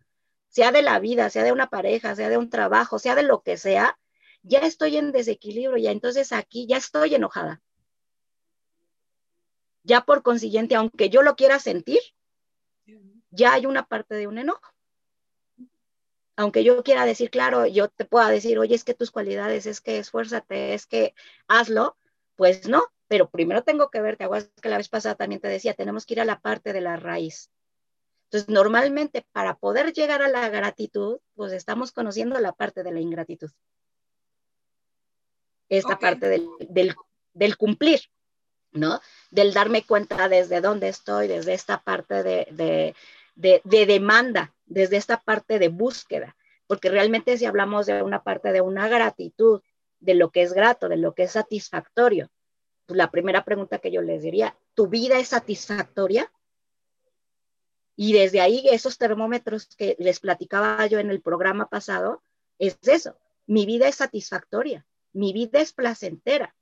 [0.49, 3.41] sea de la vida, sea de una pareja, sea de un trabajo, sea de lo
[3.41, 3.99] que sea,
[4.41, 7.61] ya estoy en desequilibrio, ya entonces aquí ya estoy enojada.
[9.83, 11.99] Ya por consiguiente, aunque yo lo quiera sentir,
[13.29, 14.74] ya hay una parte de un enojo.
[16.37, 19.79] Aunque yo quiera decir, claro, yo te pueda decir, oye, es que tus cualidades, es
[19.79, 21.13] que esfuérzate, es que
[21.47, 21.95] hazlo,
[22.35, 25.47] pues no, pero primero tengo que ver, te acuerdas que la vez pasada también te
[25.47, 27.51] decía, tenemos que ir a la parte de la raíz.
[28.25, 32.99] Entonces, normalmente para poder llegar a la gratitud, pues estamos conociendo la parte de la
[32.99, 33.51] ingratitud.
[35.69, 38.01] Esta parte del, cumplir,
[38.71, 38.99] ¿no?
[39.31, 42.23] Del darme cuenta desde dónde estoy, desde esta parte
[43.35, 46.35] de, de demanda, desde esta parte de búsqueda.
[46.67, 49.61] Porque realmente si hablamos de una parte de una gratitud,
[49.99, 52.29] de lo que es grato, de lo que es satisfactorio,
[52.85, 56.31] pues, la primera pregunta que yo les diría, ¿tu vida es satisfactoria?
[57.95, 62.21] Y desde ahí esos termómetros que les platicaba yo en el programa pasado,
[62.59, 63.17] es eso,
[63.47, 66.55] mi vida es satisfactoria, mi vida es placentera.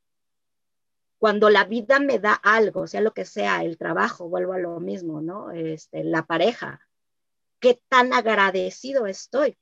[1.24, 4.82] Cuando la vida me da algo, sea lo que sea, el trabajo, vuelvo a lo
[4.82, 5.52] mismo, ¿no?
[5.52, 6.82] Este, la pareja,
[7.62, 9.58] ¿qué tan agradecido estoy?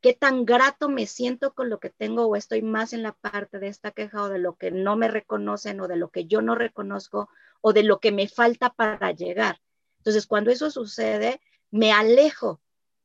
[0.00, 3.58] qué tan grato me siento con lo que tengo o estoy más en la parte
[3.58, 6.40] de esta queja o de lo que no me reconocen o de lo que yo
[6.40, 7.28] no reconozco
[7.60, 9.60] o de lo que me falta para llegar.
[9.98, 11.40] Entonces, cuando eso sucede,
[11.72, 12.60] me alejo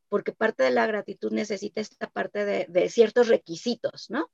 [0.07, 4.29] porque parte de la gratitud necesita esta parte de, ciertos requisitos, ¿no?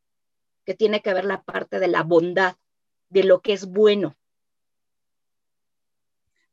[0.68, 2.58] Que tiene que ver la parte de la bondad,
[3.10, 4.16] de lo que es bueno.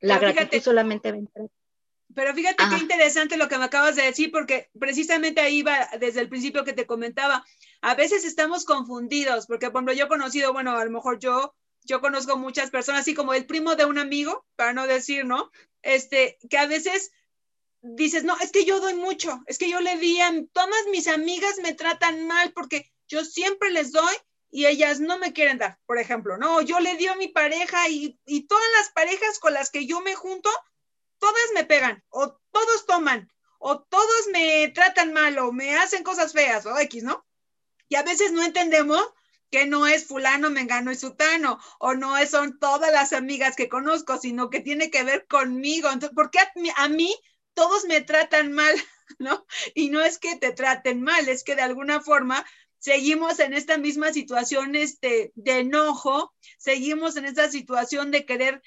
[0.00, 1.48] La gratitud solamente va a
[2.14, 6.20] pero fíjate qué interesante lo que me acabas de decir, porque precisamente ahí va desde
[6.20, 7.44] el principio que te comentaba.
[7.80, 12.00] A veces estamos confundidos, porque cuando yo he conocido, bueno, a lo mejor yo, yo
[12.00, 15.50] conozco muchas personas, así como el primo de un amigo, para no decir, ¿no?
[15.82, 17.10] Este, que a veces
[17.82, 21.08] dices, no, es que yo doy mucho, es que yo le di a todas mis
[21.08, 24.14] amigas me tratan mal porque yo siempre les doy
[24.50, 26.62] y ellas no me quieren dar, por ejemplo, ¿no?
[26.62, 30.00] Yo le di a mi pareja y, y todas las parejas con las que yo
[30.00, 30.50] me junto,
[31.18, 36.32] todas me pegan, o todos toman, o todos me tratan mal, o me hacen cosas
[36.32, 37.26] feas, o X, ¿no?
[37.88, 39.02] Y a veces no entendemos
[39.50, 44.18] que no es fulano, mengano y sutano, o no son todas las amigas que conozco,
[44.18, 45.88] sino que tiene que ver conmigo.
[45.88, 46.40] Entonces, ¿por qué
[46.76, 47.14] a mí,
[47.54, 48.74] todos me tratan mal,
[49.18, 49.46] ¿no?
[49.74, 52.44] Y no es que te traten mal, es que de alguna forma
[52.84, 58.60] seguimos en esta misma situación este, de enojo, seguimos en esta situación de querer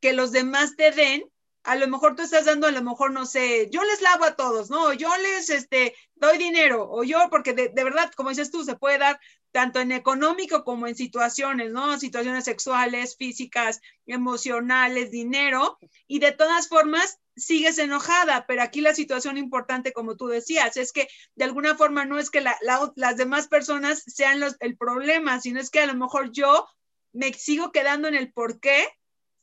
[0.00, 1.24] que los demás te den
[1.64, 4.36] a lo mejor tú estás dando, a lo mejor, no sé, yo les lavo a
[4.36, 4.92] todos, ¿no?
[4.92, 8.98] Yo les este, doy dinero, o yo, porque de, verdad, como dices tú, se puede
[8.98, 9.18] dar
[9.50, 11.98] tanto en económico como en situaciones, ¿no?
[11.98, 19.38] Situaciones sexuales, físicas, emocionales, dinero, y de todas formas sigues enojada, pero aquí la situación
[19.38, 24.02] importante, como tú decías, es que de alguna forma no es que las demás personas
[24.06, 26.66] sean los, el problema, sino es que a lo mejor yo
[27.12, 28.86] me sigo quedando en el por qué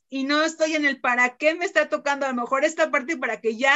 [0.08, 3.16] y no estoy en el para qué me está tocando a lo mejor esta parte
[3.16, 3.74] para que ya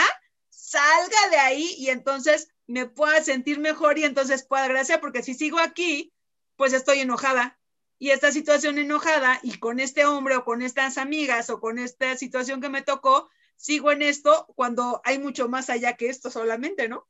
[0.50, 5.34] salga de ahí y entonces me pueda sentir mejor y entonces pueda gracias porque si
[5.34, 6.12] sigo aquí,
[6.56, 7.58] pues estoy enojada.
[7.98, 12.16] Y esta situación enojada y con este hombre o con estas amigas o con esta
[12.16, 16.88] situación que me tocó, sigo en esto cuando hay mucho más allá que esto solamente,
[16.88, 17.06] ¿no?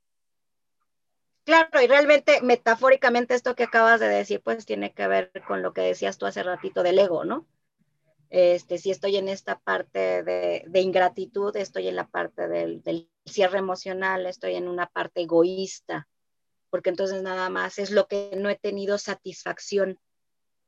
[1.44, 5.72] Claro, y realmente metafóricamente esto que acabas de decir, pues tiene que ver con lo
[5.72, 7.46] que decías tú hace ratito del ego, ¿no?
[8.30, 14.26] Este, si estoy en esta parte de, ingratitud, estoy en la parte del, cierre emocional,
[14.26, 16.08] estoy en una parte egoísta,
[16.70, 20.00] porque entonces nada más es lo que no he tenido satisfacción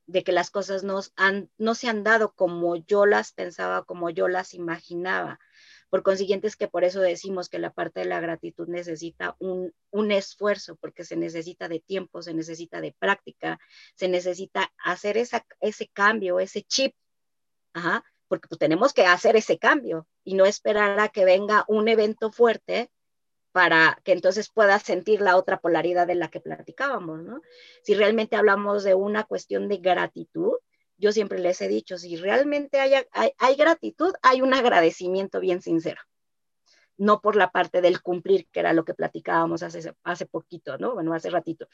[0.08, 4.10] de que las cosas no, han, no se han dado como yo las pensaba, como
[4.10, 5.38] yo las imaginaba.
[5.90, 9.72] Por consiguiente es que por eso decimos que la parte de la gratitud necesita un,
[9.90, 13.60] un, esfuerzo, porque se necesita de tiempo, se necesita de práctica,
[13.94, 16.94] se necesita hacer esa, ese cambio, ese chip
[18.28, 22.30] porque pues, tenemos que hacer ese cambio y no esperar a que venga un evento
[22.30, 22.90] fuerte
[23.52, 27.40] para que entonces puedas sentir la otra polaridad de la que platicábamos, ¿no?
[27.82, 30.52] Si realmente hablamos de una cuestión de gratitud,
[30.96, 36.00] yo siempre les he dicho, si realmente hay, hay gratitud, hay un agradecimiento bien sincero
[36.98, 40.94] no por la parte del cumplir, que era lo que platicábamos hace, hace poquito, ¿no?
[40.94, 41.68] Bueno, hace ratito.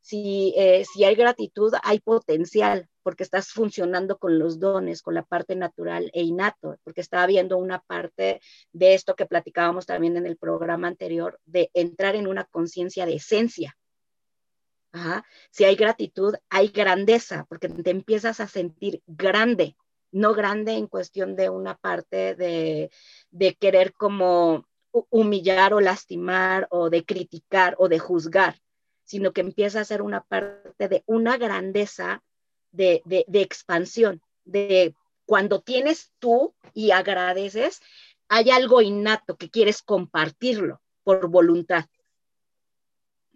[0.00, 5.22] Si, eh, si hay gratitud, hay potencial, porque estás funcionando con los dones, con la
[5.22, 8.40] parte natural e innato, porque estaba viendo una parte
[8.72, 13.16] de esto que platicábamos también en el programa anterior, de entrar en una conciencia de
[13.16, 13.76] esencia.
[15.50, 19.76] Si hay gratitud, hay grandeza, porque te empiezas a sentir grande,
[20.10, 22.90] no grande en cuestión de una parte de,
[23.30, 28.60] de querer como humillar o lastimar o de criticar o de juzgar,
[29.04, 32.22] sino que empieza a ser una parte de una grandeza
[32.72, 34.94] de, de, expansión, de
[35.26, 37.80] cuando tienes tú y agradeces,
[38.28, 41.86] hay algo innato que quieres compartirlo por voluntad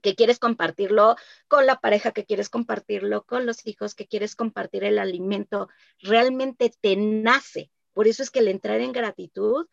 [0.05, 1.17] que quieres compartirlo
[1.49, 6.71] con la pareja, que quieres compartirlo con los hijos, que quieres compartir el alimento, realmente
[6.83, 7.71] te nace.
[7.95, 9.67] Por eso es que el entrar en gratitud,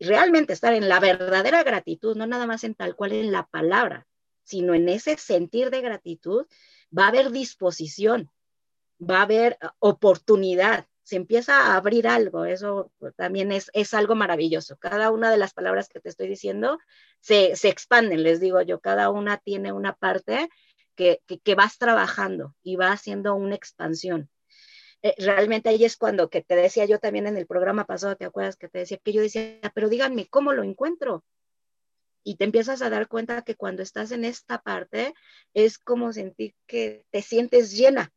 [0.00, 4.06] realmente estar en la verdadera gratitud, no nada más en tal cual en la palabra,
[4.42, 6.46] sino en ese sentir de gratitud,
[6.96, 8.30] va a haber disposición,
[9.00, 14.76] va a haber oportunidad, se empieza a abrir algo, eso también es, es algo maravilloso.
[14.78, 16.78] Cada una de las palabras que te estoy diciendo
[17.20, 20.48] se, se expanden, les digo yo, cada una tiene una parte
[20.94, 24.30] que, que, vas trabajando y va haciendo una expansión.
[25.04, 28.24] Eh, realmente ahí es cuando que te decía yo también en el programa pasado, ¿te
[28.24, 31.22] acuerdas que te decía que yo decía, pero díganme, ¿cómo lo encuentro?
[32.22, 35.12] Y te empiezas a dar cuenta que cuando estás en esta parte
[35.52, 38.14] es como sentir que te sientes llena,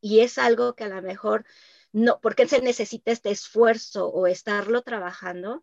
[0.00, 1.44] y es algo que a lo mejor
[1.92, 5.62] no, porque se necesita este esfuerzo o estarlo trabajando,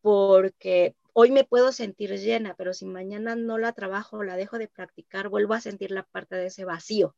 [0.00, 4.66] porque hoy me puedo sentir llena, pero si mañana no la trabajo, la dejo de
[4.66, 7.14] practicar, vuelvo a sentir la parte de ese vacío.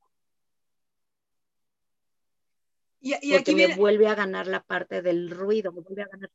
[3.05, 6.31] Y, aquí me vuelve a ganar la parte del ruido, me vuelve a ganar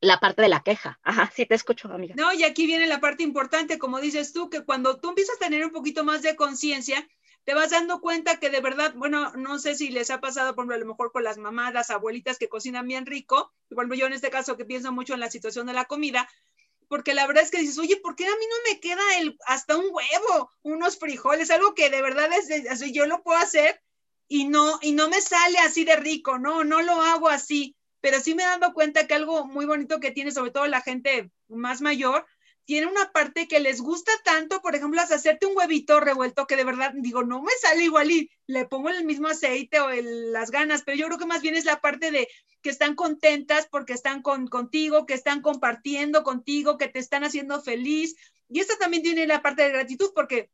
[0.00, 1.00] la parte de la queja.
[1.02, 2.14] Ajá, sí te escucho, amiga.
[2.16, 5.40] No, y aquí viene la parte importante, como dices tú, que cuando tú empiezas a
[5.40, 7.04] tener un poquito más de conciencia,
[7.42, 10.62] te vas dando cuenta que de verdad, bueno, no sé si les ha pasado, por
[10.62, 13.96] ejemplo, a lo mejor con las mamás, las abuelitas que cocinan bien rico, por ejemplo,
[13.96, 16.28] yo en este caso que pienso mucho en la situación de la comida,
[16.88, 19.36] porque la verdad es que dices, oye, ¿por qué a mí no me queda el,
[19.46, 23.82] hasta un huevo, unos frijoles, algo que de verdad es, yo lo puedo hacer
[24.28, 28.20] y no, y no me sale así de rico, no, no lo hago así, pero
[28.20, 31.30] sí me he dado cuenta que algo muy bonito que tiene sobre todo la gente
[31.48, 32.26] más mayor
[32.64, 36.64] tiene una parte que les gusta tanto, por ejemplo, hacerte un huevito revuelto que de
[36.64, 40.82] verdad digo, no me sale igual y le pongo el mismo aceite o las ganas,
[40.82, 42.28] pero yo creo que más bien es la parte de
[42.62, 47.60] que están contentas porque están con, contigo, que están compartiendo contigo, que te están haciendo
[47.60, 48.16] feliz.
[48.48, 50.50] Y esto también tiene la parte de gratitud porque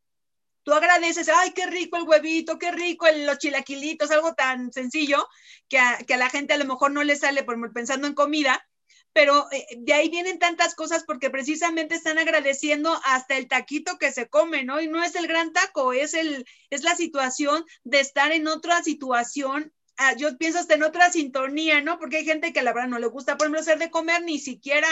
[0.62, 5.28] tú agradeces, ay, qué rico el huevito, qué rico los chilaquilitos, algo tan sencillo
[5.68, 8.14] que a, que a la gente a lo mejor no le sale por, pensando en
[8.14, 8.64] comida
[9.12, 14.12] pero eh, de ahí vienen tantas cosas porque precisamente están agradeciendo hasta el taquito que
[14.12, 14.80] se come, ¿no?
[14.80, 18.82] Y no es el gran taco, es, el, es la situación de estar en otra
[18.82, 19.72] situación.
[19.96, 21.98] Ah, yo pienso hasta en otra sintonía, ¿no?
[21.98, 24.38] Porque hay gente que la verdad no le gusta, por ejemplo, hacer de comer ni
[24.38, 24.88] siquiera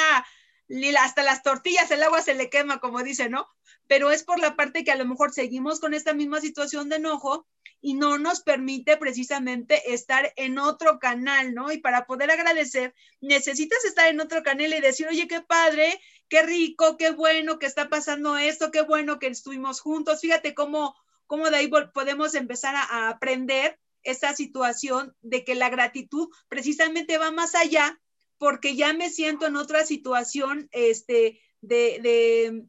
[0.99, 3.47] hasta las tortillas, el agua se le quema, como dice, ¿no?
[3.87, 6.97] Pero es por la parte que a lo mejor seguimos con esta misma situación de
[6.97, 7.47] enojo
[7.81, 11.73] y no nos permite precisamente estar en otro canal, ¿no?
[11.73, 16.43] Y para poder agradecer, necesitas estar en otro canal y decir, oye, qué padre, qué
[16.43, 20.21] rico, qué bueno que está pasando esto, qué bueno que estuvimos juntos.
[20.21, 20.95] Fíjate cómo,
[21.27, 27.19] cómo de ahí podemos empezar a, a aprender esta situación de que la gratitud precisamente
[27.19, 27.99] va más allá
[28.39, 32.65] porque ya me siento en otra situación, este, de, de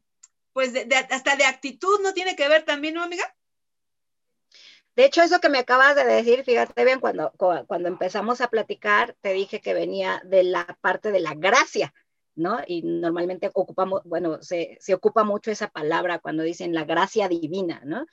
[0.52, 3.24] pues, de, hasta de actitud, ¿no tiene que ver también, ¿no, amiga?
[4.96, 7.32] De hecho, eso que me acabas de decir, fíjate bien, cuando,
[7.66, 11.94] cuando empezamos a platicar, te dije que venía de la parte de la gracia,
[12.34, 12.58] ¿no?
[12.66, 17.80] Y normalmente ocupamos, bueno, se, se ocupa mucho esa palabra cuando dicen la gracia divina,
[17.84, 18.04] ¿no?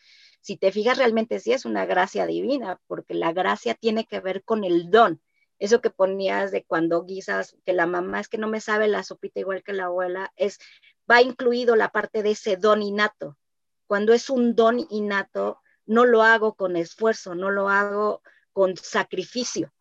[0.41, 4.43] Si te fijas, realmente sí es una gracia divina, porque la gracia tiene que ver
[4.43, 5.21] con el don.
[5.59, 9.03] Eso que ponías de cuando guisas, que la mamá es que no me sabe la
[9.03, 10.59] sopita igual que la abuela, es,
[11.09, 13.37] va incluido la parte de ese don innato.
[13.87, 19.73] Cuando es un don innato, no lo hago con esfuerzo, no lo hago con sacrificio,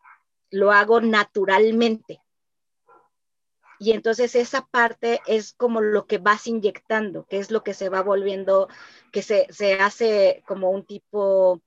[0.49, 2.21] lo hago naturalmente.
[3.79, 7.89] Y entonces esa parte es como lo que vas inyectando, que es lo que se
[7.89, 8.67] va volviendo,
[9.11, 9.47] que se,
[9.79, 11.61] hace como un tipo,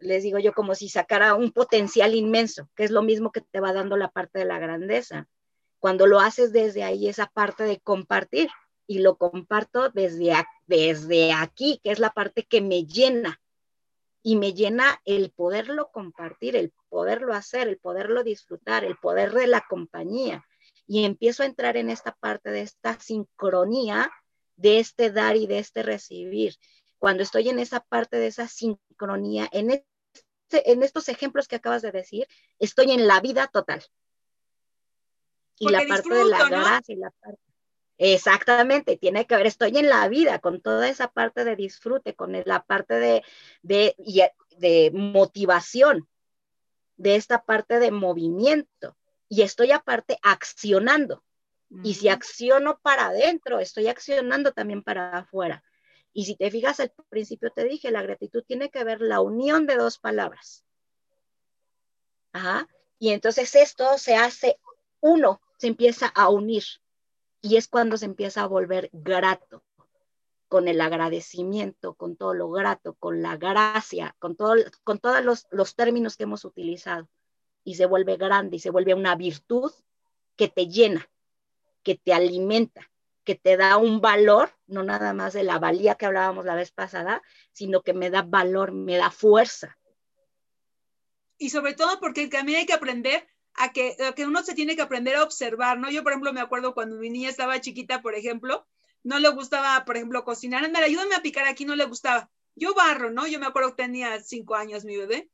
[0.00, 3.60] les digo yo, como si sacara un potencial inmenso, que es lo mismo que te
[3.60, 5.28] va dando la parte de la grandeza.
[5.78, 8.48] Cuando lo haces desde ahí, esa parte de compartir,
[8.86, 10.34] y lo comparto desde,
[10.66, 13.40] desde aquí, que es la parte que me llena,
[14.22, 19.46] y me llena el poderlo compartir, el poderlo hacer, el poderlo disfrutar, el poder de
[19.46, 20.44] la compañía.
[20.86, 24.10] Y empiezo a entrar en esta parte de esta sincronía,
[24.56, 26.56] de este dar y de este recibir.
[26.98, 29.82] Cuando estoy en esa parte de esa sincronía, en,
[30.50, 32.26] este, en estos ejemplos que acabas de decir,
[32.58, 33.84] estoy en la vida total.
[35.58, 37.40] Y la parte de la gracia y la parte
[37.98, 42.32] Exactamente, tiene que ver, estoy en la vida con toda esa parte de disfrute, con
[42.46, 43.22] la parte de,
[43.60, 43.94] de,
[44.56, 46.08] de motivación,
[46.96, 48.96] de esta parte de movimiento
[49.28, 51.22] y estoy aparte accionando.
[51.84, 55.62] Y si acciono para adentro, estoy accionando también para afuera.
[56.12, 59.66] Y si te fijas, al principio te dije, la gratitud tiene que ver la unión
[59.66, 60.64] de dos palabras.
[62.32, 62.68] Ajá.
[62.98, 64.58] Y entonces esto se hace
[65.00, 66.64] uno, se empieza a unir.
[67.42, 69.62] Y es cuando se empieza a volver grato,
[70.50, 75.46] con el agradecimiento, con todo lo grato, con la gracia, con, todo, con todos los,
[75.52, 77.08] los términos que hemos utilizado.
[77.62, 79.70] Y se vuelve grande y se vuelve una virtud
[80.34, 81.08] que te llena,
[81.84, 82.90] que te alimenta,
[83.24, 86.70] que te da un valor, no nada más de la valía que hablábamos la vez
[86.72, 89.76] pasada, sino que me da valor, me da fuerza.
[91.38, 94.82] Y sobre todo porque también hay que aprender a que, que uno se tiene que
[94.82, 95.90] aprender a observar, ¿no?
[95.90, 98.66] Yo, por ejemplo, me acuerdo cuando mi niña estaba chiquita, por ejemplo,
[99.02, 102.30] no le gustaba, por ejemplo, cocinar, andar, ayúdame a picar aquí, no le gustaba.
[102.54, 103.26] Yo barro, ¿no?
[103.26, 105.30] Yo me acuerdo que tenía cinco años mi bebé.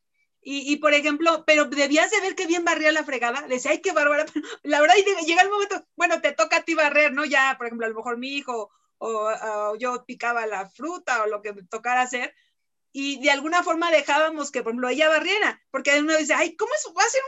[0.48, 3.40] Y, y, por ejemplo, pero debías de ver qué bien barría la fregada.
[3.48, 4.26] Le decía, ay, qué bárbara.
[4.62, 4.94] La verdad,
[5.26, 7.24] llega el momento, bueno, te toca a ti barrer, ¿no?
[7.24, 11.26] Ya, por ejemplo, a lo mejor mi hijo o, o yo picaba la fruta o
[11.26, 12.32] lo que me tocara hacer.
[12.92, 16.72] Y de alguna forma dejábamos que, por ejemplo, ella barriera, porque uno dice, ay, ¿cómo
[16.76, 17.22] eso va a ser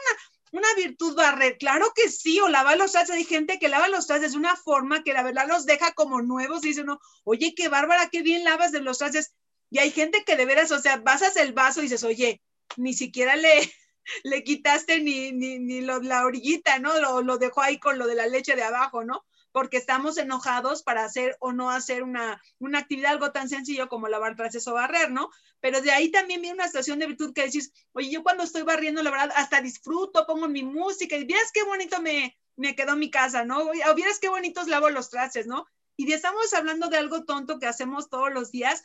[0.53, 1.59] una, una virtud barrer?
[1.59, 3.17] Claro que sí, o lavar los trastes.
[3.17, 6.23] Hay gente que lava los trastes de una forma que la verdad los deja como
[6.23, 6.65] nuevos.
[6.65, 9.35] Y dice uno, oye, qué bárbara, qué bien lavas de los trastes.
[9.71, 12.41] Y hay gente que de veras, o sea, basas el vaso y dices, oye,
[12.77, 13.51] ni siquiera le,
[14.25, 16.99] le quitaste ni, ni, ni lo, la orillita, ¿no?
[17.01, 19.25] Lo, lo dejó ahí con lo de la leche de abajo, ¿no?
[19.53, 24.09] Porque estamos enojados para hacer o no hacer una, una actividad algo tan sencillo como
[24.09, 25.31] lavar trastes o barrer, ¿no?
[25.61, 28.63] Pero de ahí también viene una situación de virtud que decís, oye, yo cuando estoy
[28.63, 32.97] barriendo, la verdad, hasta disfruto, pongo mi música y vieras qué bonito me, me quedó
[32.97, 33.61] mi casa, ¿no?
[33.61, 35.67] O vieras qué bonitos lavo los trastes, ¿no?
[35.97, 38.85] Y estamos hablando de algo tonto que hacemos todos los días,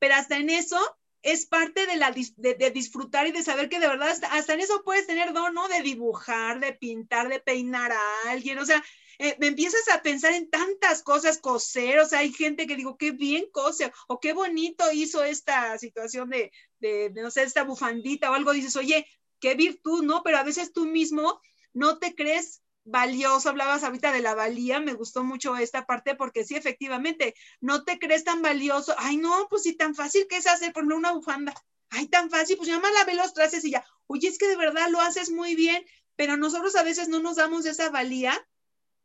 [0.00, 0.78] pero hasta en eso
[1.22, 4.82] es parte de, la, de, disfrutar y de saber que de verdad hasta, en eso
[4.84, 5.68] puedes tener don, ¿no?
[5.68, 8.82] De dibujar, de pintar, de peinar a alguien, o sea,
[9.18, 13.10] eh, empiezas a pensar en tantas cosas, coser, o sea, hay gente que digo, qué
[13.10, 18.30] bien cose, o qué bonito hizo esta situación de, de, de, no sé, esta bufandita
[18.30, 19.06] o algo, dices, oye,
[19.40, 20.22] qué virtud, ¿no?
[20.22, 21.40] Pero a veces tú mismo
[21.72, 26.44] no te crees valioso, hablabas ahorita de la valía, me gustó mucho esta parte porque
[26.44, 30.46] sí, efectivamente, no te crees tan valioso, ay no, pues sí, tan fácil que es
[30.46, 31.54] hacer, por una bufanda,
[31.90, 34.56] ay, tan fácil, pues ya más lavé los trastes y ya, oye, es que de
[34.56, 35.84] verdad lo haces muy bien,
[36.16, 38.46] pero nosotros a veces no nos damos esa valía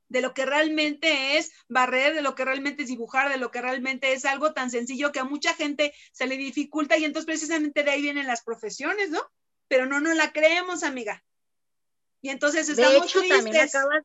[0.09, 3.61] de lo que realmente es barrer, de lo que realmente es dibujar, de lo que
[3.61, 7.83] realmente es algo tan sencillo que a mucha gente se le dificulta y entonces precisamente
[7.83, 9.21] de ahí vienen las profesiones, ¿no?
[9.67, 11.23] Pero no nos la creemos, amiga.
[12.23, 14.03] Y entonces estamos de hecho, También acabas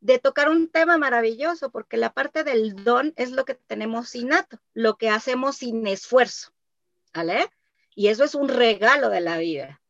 [0.00, 4.58] de tocar un tema maravilloso, porque la parte del don es lo que tenemos innato,
[4.74, 6.50] lo que hacemos sin esfuerzo,
[7.14, 7.48] ¿vale?
[7.94, 9.80] Y eso es un regalo de la vida.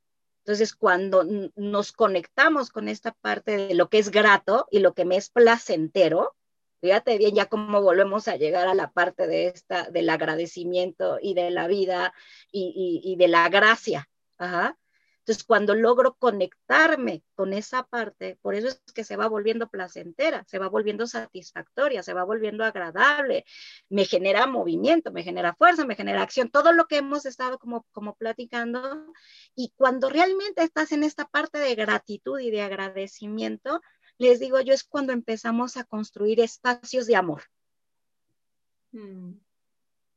[0.45, 1.25] Entonces, cuando
[1.57, 5.31] nos conectamos con esta parte de lo que es grato y lo que me es
[5.31, 6.37] placentero,
[6.83, 11.33] fíjate bien ya cómo volvemos a llegar a la parte de esta, del agradecimiento y
[11.33, 12.13] de la vida
[12.51, 14.11] y, y, y de la gracia.
[14.37, 14.77] Ajá.
[15.23, 20.45] Entonces, cuando logro conectarme con esa parte, por eso es que se va volviendo placentera,
[20.49, 23.45] se va volviendo satisfactoria, se va volviendo agradable,
[23.89, 27.87] me genera movimiento, me genera fuerza, me genera acción, todo lo que hemos estado como,
[27.93, 29.13] como platicando.
[29.55, 33.81] Y cuando realmente estás en esta parte de gratitud y de agradecimiento,
[34.19, 37.45] les digo yo, es cuando empezamos a construir espacios de amor.
[38.91, 39.35] Mm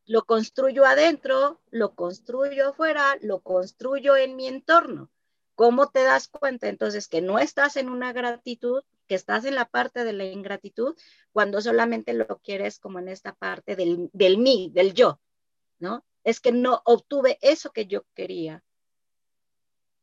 [0.06, 5.10] lo construyo adentro, lo construyo afuera, lo construyo en mi entorno.
[5.56, 9.66] ¿Cómo te das cuenta entonces que no estás en una gratitud, que estás en la
[9.66, 10.96] parte de la ingratitud,
[11.32, 15.20] cuando solamente lo quieres como en esta parte del, del mí, del yo,
[15.80, 16.06] ¿no?
[16.24, 18.64] Es que no obtuve eso que yo quería.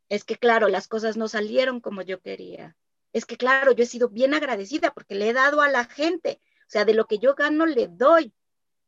[0.09, 2.77] Es que, claro, las cosas no salieron como yo quería.
[3.13, 6.41] Es que, claro, yo he sido bien agradecida porque le he dado a la gente.
[6.63, 8.33] O sea, de lo que yo gano, le doy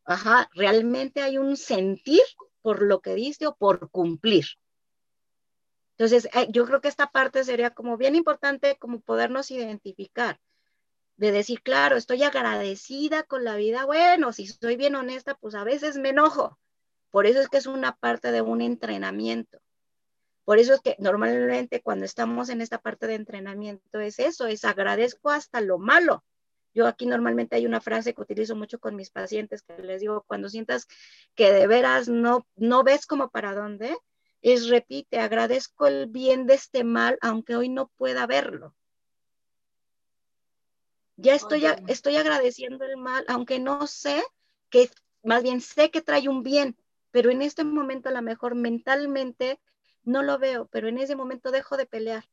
[0.04, 2.22] Ajá, realmente hay un sentir
[2.62, 4.44] por lo que dice o por cumplir.
[5.96, 10.40] Entonces, eh, yo creo que esta parte sería como bien importante como podernos identificar,
[11.16, 15.62] de decir, claro, estoy agradecida con la vida, bueno, si soy bien honesta, pues a
[15.62, 16.58] veces me enojo.
[17.10, 19.60] Por eso es que es una parte de un entrenamiento.
[20.44, 24.64] Por eso es que normalmente cuando estamos en esta parte de entrenamiento es eso, es
[24.64, 26.24] agradezco hasta lo malo.
[26.74, 30.24] Yo aquí normalmente hay una frase que utilizo mucho con mis pacientes que les digo,
[30.26, 30.88] cuando sientas
[31.36, 33.96] que de veras no, no ves como para dónde,
[34.42, 38.74] es repite, agradezco el bien de este mal, aunque hoy no pueda verlo.
[41.16, 44.22] Ya estoy, estoy agradeciendo el mal, aunque no sé
[44.68, 44.90] que,
[45.22, 46.76] más bien sé que trae un bien,
[47.12, 49.60] pero en este momento a lo mejor mentalmente
[50.02, 52.24] no lo veo, pero en ese momento dejo de pelear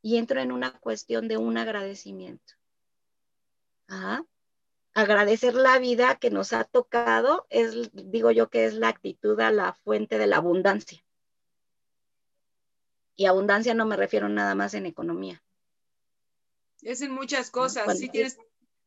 [0.00, 2.54] y entro en una cuestión de un agradecimiento.
[4.94, 9.50] Agradecer la vida que nos ha tocado es, digo yo, que es la actitud a
[9.50, 11.02] la fuente de la abundancia.
[13.16, 15.42] Y abundancia no me refiero nada más en economía.
[16.82, 18.36] Es en muchas cosas, sí tienes,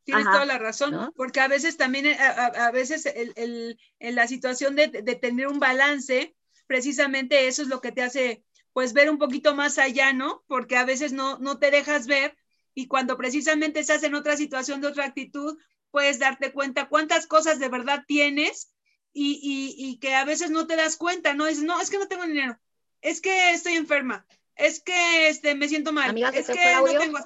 [0.04, 4.76] tienes toda la razón, porque a veces también, eh, a, veces el, en la situación
[4.76, 6.36] de, de, tener un balance,
[6.66, 10.44] precisamente eso es lo que te hace, pues, ver un poquito más allá, ¿no?
[10.46, 12.36] Porque a veces no, no te dejas ver
[12.76, 15.58] y cuando precisamente estás en otra situación de otra actitud,
[15.90, 18.70] puedes darte cuenta cuántas cosas de verdad tienes
[19.14, 21.46] y, y, y que a veces no te das cuenta, ¿no?
[21.46, 22.60] Dices, no, es que no tengo dinero,
[23.00, 27.18] es que estoy enferma, es que este, me siento mal, es que no tengo...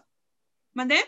[0.72, 1.00] ¿Mandé?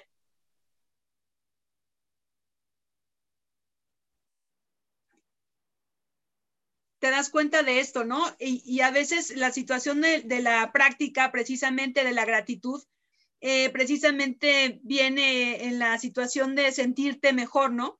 [6.98, 8.24] te das cuenta de esto, ¿no?
[8.38, 12.80] Y, a veces la situación de, la práctica, precisamente de la gratitud,
[13.44, 17.98] eh, precisamente viene en la situación de sentirte mejor, ¿no?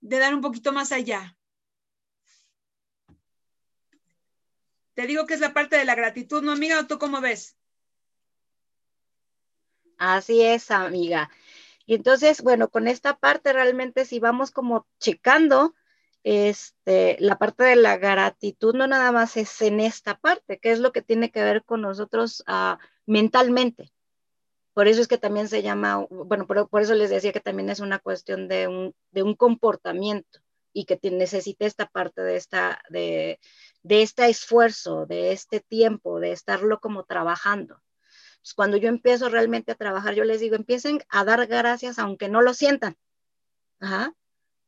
[0.00, 1.36] De dar un poquito más allá.
[4.94, 6.80] Te digo que es la parte de la gratitud, ¿no, amiga?
[6.80, 7.56] ¿O tú cómo ves?
[9.96, 11.30] Así es, amiga.
[11.86, 15.72] Y entonces, bueno, con esta parte realmente si vamos como checando,
[16.24, 20.80] este, la parte de la gratitud no nada más es en esta parte, que es
[20.80, 23.92] lo que tiene que ver con nosotros uh, mentalmente.
[24.78, 27.68] Por eso es que también se llama, bueno, por, por, eso les decía que también
[27.68, 30.38] es una cuestión de un, de un comportamiento
[30.72, 33.40] y que te, necesita esta parte de, esta, de,
[33.82, 37.82] de este esfuerzo, de este tiempo, de estarlo como trabajando.
[38.54, 42.40] Cuando yo empiezo realmente a trabajar, yo les digo, empiecen a dar gracias aunque no
[42.40, 42.96] lo sientan.
[43.80, 44.14] Ajá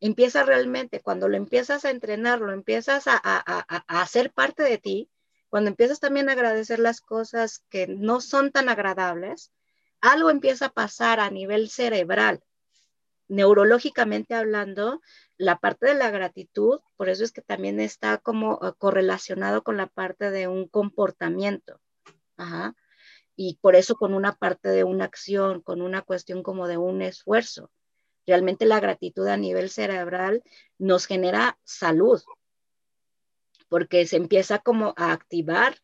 [0.00, 3.20] empieza realmente, cuando lo empiezas a entrenar, lo empiezas a,
[3.86, 5.10] hacer parte de ti,
[5.48, 9.52] cuando empiezas también a agradecer las cosas que no son tan agradables,
[10.00, 12.40] algo empieza a pasar a nivel cerebral.
[13.28, 15.00] Neurológicamente hablando,
[15.36, 19.76] la parte de la gratitud, por eso es que también está como eh, correlacionado con
[19.76, 21.80] la parte de un comportamiento.
[23.36, 27.02] Y por eso con una parte de una acción, con una cuestión como de un
[27.02, 27.70] esfuerzo.
[28.26, 30.42] Realmente la gratitud a nivel cerebral
[30.78, 32.20] nos genera salud,
[33.68, 35.76] porque se empieza como a activar,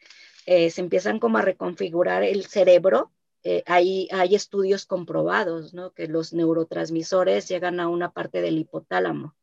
[0.44, 3.12] eh, se empiezan como a reconfigurar el cerebro.
[3.48, 5.92] Eh, hay, estudios comprobados, ¿no?
[5.92, 9.36] Que los neurotransmisores llegan a una parte del hipotálamo,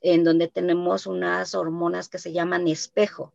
[0.00, 3.32] en donde tenemos unas hormonas que se llaman espejo.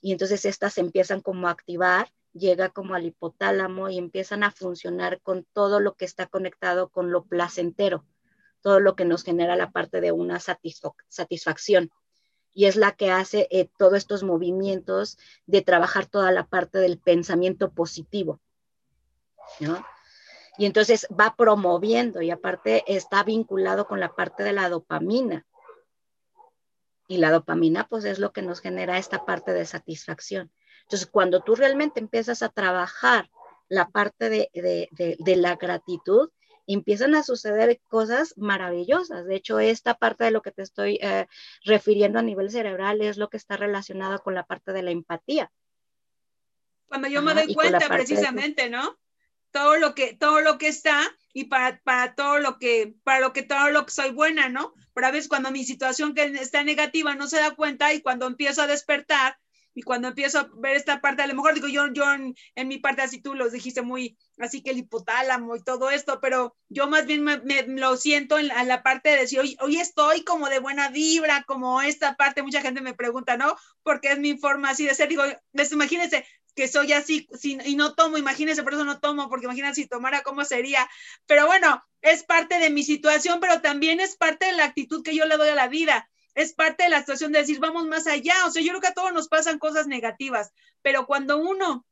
[0.00, 5.20] Y entonces estas empiezan como a activar llega como al hipotálamo y empiezan a funcionar
[5.20, 8.04] con todo lo que está conectado con lo placentero,
[8.60, 11.90] todo lo que nos genera la parte de una satisfacción.
[12.54, 17.00] Y es la que hace eh, todos estos movimientos de trabajar toda la parte del
[17.00, 18.40] pensamiento positivo.
[20.58, 25.46] Y entonces va promoviendo y aparte está vinculado con la parte de la dopamina.
[27.08, 30.50] Y la dopamina pues es lo que nos genera esta parte de satisfacción.
[30.82, 33.30] Entonces, cuando tú realmente empiezas a trabajar
[33.68, 36.30] la parte de, la gratitud,
[36.66, 39.26] empiezan a suceder cosas maravillosas.
[39.26, 41.26] De hecho, esta parte de lo que te estoy eh,
[41.64, 45.50] refiriendo a nivel cerebral es lo que está relacionado con la parte de la empatía.
[46.88, 48.96] Cuando yo me doy cuenta precisamente, ¿no?
[49.56, 51.00] Todo lo que, todo lo que está
[51.32, 54.74] y para, para todo lo que, para lo que todo lo que soy buena, ¿no?
[54.92, 58.26] Pero a veces cuando mi situación que está negativa no se da cuenta y cuando
[58.26, 59.38] empiezo a despertar,
[59.76, 62.34] y cuando empiezo a ver esta parte, a lo mejor digo yo, yo en,
[62.66, 66.56] mi parte así tú los dijiste muy, así que el hipotálamo y todo esto, pero
[66.70, 70.48] yo más bien me, lo siento en la, parte de decir, hoy, hoy estoy como
[70.48, 73.54] de buena vibra, como esta parte, mucha gente me pregunta, ¿no?
[73.82, 76.26] Porque es mi forma así de ser, digo, les, imagínense,
[76.56, 80.22] que soy así y no tomo, imagínense, por eso no tomo, porque imagínense si tomara
[80.22, 80.88] cómo sería.
[81.26, 85.14] Pero bueno, es parte de mi situación, pero también es parte de la actitud que
[85.14, 88.06] yo le doy a la vida es parte de la situación de decir, vamos más
[88.06, 88.34] allá.
[88.46, 90.52] O sea, yo creo que a todos nos pasan cosas negativas,
[90.82, 91.86] pero cuando uno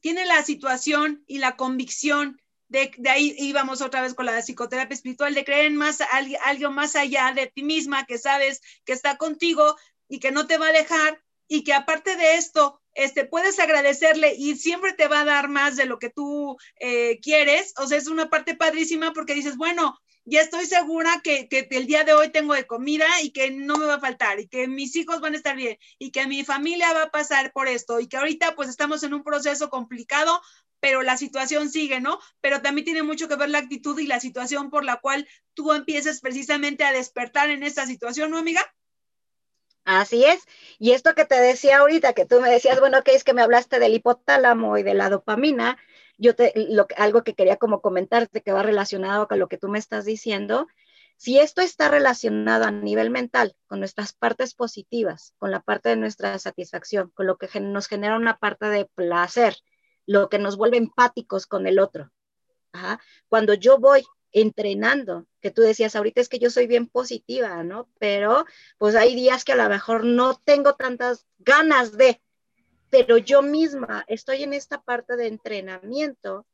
[0.00, 4.94] tiene la situación y la convicción de, de ahí íbamos otra vez con la psicoterapia
[4.94, 6.00] espiritual, de creer en más,
[6.44, 9.76] algo más allá de ti misma, que sabes que está contigo
[10.08, 14.34] y que no te va a dejar y que aparte de esto, este, puedes agradecerle
[14.36, 17.74] y siempre te va a dar más de lo que tú eh, quieres.
[17.76, 21.86] O sea, es una parte padrísima porque dices, bueno, ya estoy segura que, que, el
[21.86, 24.66] día de hoy tengo de comida y que no me va a faltar y que
[24.66, 28.00] mis hijos van a estar bien y que mi familia va a pasar por esto
[28.00, 30.40] y que ahorita pues estamos en un proceso complicado,
[30.80, 32.18] pero la situación sigue, ¿no?
[32.40, 35.72] Pero también tiene mucho que ver la actitud y la situación por la cual tú
[35.72, 38.62] empiezas precisamente a despertar en esta situación, ¿no, amiga?
[39.86, 40.44] Así es.
[40.80, 43.42] Y esto que te decía ahorita, que tú me decías, bueno, que es que me
[43.42, 45.78] hablaste del hipotálamo y de la dopamina,
[46.18, 49.68] yo te, lo, algo que quería como comentarte que va relacionado con lo que tú
[49.68, 50.66] me estás diciendo,
[51.16, 55.96] si esto está relacionado a nivel mental con nuestras partes positivas, con la parte de
[55.96, 59.56] nuestra satisfacción, con lo que nos genera una parte de placer,
[60.04, 62.10] lo que nos vuelve empáticos con el otro.
[63.28, 64.04] Cuando yo voy
[64.36, 67.88] entrenando, que tú decías ahorita es que yo soy bien positiva, ¿no?
[67.98, 68.44] Pero
[68.76, 72.20] pues hay días que a lo mejor no tengo tantas ganas de,
[72.90, 76.46] pero yo misma estoy en esta parte de entrenamiento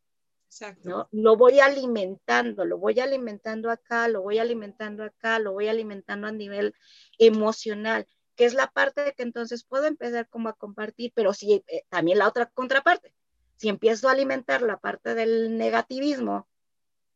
[0.85, 1.09] ¿no?
[1.13, 6.33] Lo voy alimentando, lo voy alimentando acá, lo voy alimentando acá, lo voy alimentando a
[6.33, 6.75] nivel
[7.19, 8.07] emocional,
[8.37, 11.85] que es la parte de que entonces puedo empezar como a compartir, pero si eh,
[11.89, 13.15] también la otra contraparte,
[13.57, 16.47] si empiezo a alimentar la parte del negativismo,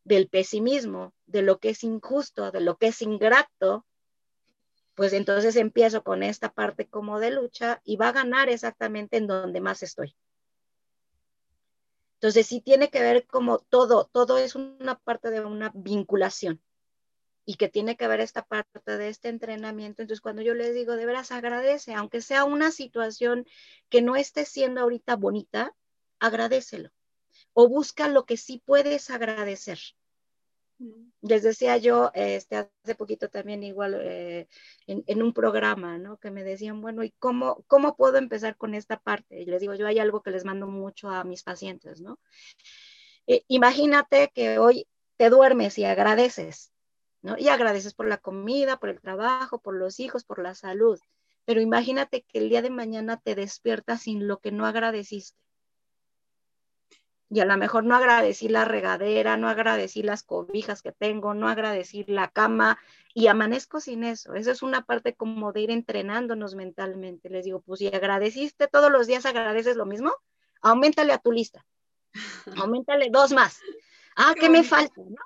[0.06, 3.84] del pesimismo, de lo que es injusto, de lo que es ingrato,
[4.94, 9.26] pues entonces empiezo con esta parte como de lucha y va a ganar exactamente en
[9.26, 10.14] donde más estoy.
[12.14, 16.62] Entonces sí tiene que ver como todo, todo es una parte de una vinculación
[17.44, 20.02] y que tiene que ver esta parte de este entrenamiento.
[20.02, 23.44] Entonces cuando yo les digo, de veras agradece, aunque sea una situación
[23.88, 25.74] que no esté siendo ahorita bonita,
[26.20, 26.90] agradecelo
[27.58, 29.78] o busca lo que sí puedes agradecer.
[31.22, 34.46] Les decía yo, este, hace poquito también igual eh,
[34.86, 36.18] en, un programa, ¿no?
[36.18, 39.40] Que me decían, bueno, ¿y cómo, cómo puedo empezar con esta parte?
[39.40, 42.18] Y les digo, yo hay algo que les mando mucho a mis pacientes, ¿no?
[43.26, 44.86] Eh, imagínate que hoy
[45.16, 46.74] te duermes y agradeces,
[47.22, 47.38] ¿no?
[47.38, 51.00] Y agradeces por la comida, por el trabajo, por los hijos, por la salud.
[51.46, 55.45] Pero imagínate que el día de mañana te despiertas sin lo que no agradeciste
[57.28, 61.48] y a lo mejor no agradecí la regadera, no agradecí las cobijas que tengo, no
[61.48, 62.78] agradecí la cama
[63.14, 64.34] y amanezco sin eso.
[64.34, 67.28] Eso es una parte como de ir entrenándonos mentalmente.
[67.28, 70.12] Les digo, pues si agradeciste todos los días, agradeces lo mismo,
[70.62, 71.64] aumentale a tu lista,
[72.56, 73.60] aumentale dos más.
[74.18, 74.94] Ah, ¿qué, me falta?
[74.96, 75.16] ¿no?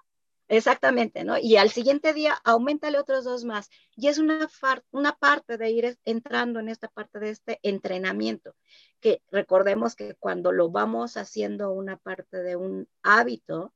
[0.51, 1.39] Exactamente, ¿no?
[1.39, 3.71] Y al siguiente día, aumentale otros dos más.
[3.95, 4.49] Y es una,
[4.91, 8.57] una parte de ir entrando en esta parte de este entrenamiento,
[8.99, 13.73] que recordemos que cuando lo vamos haciendo una parte de un hábito,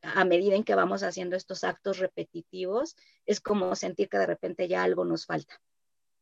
[0.00, 2.96] a medida en que vamos haciendo estos actos repetitivos,
[3.26, 5.60] es como sentir que de repente ya algo nos falta.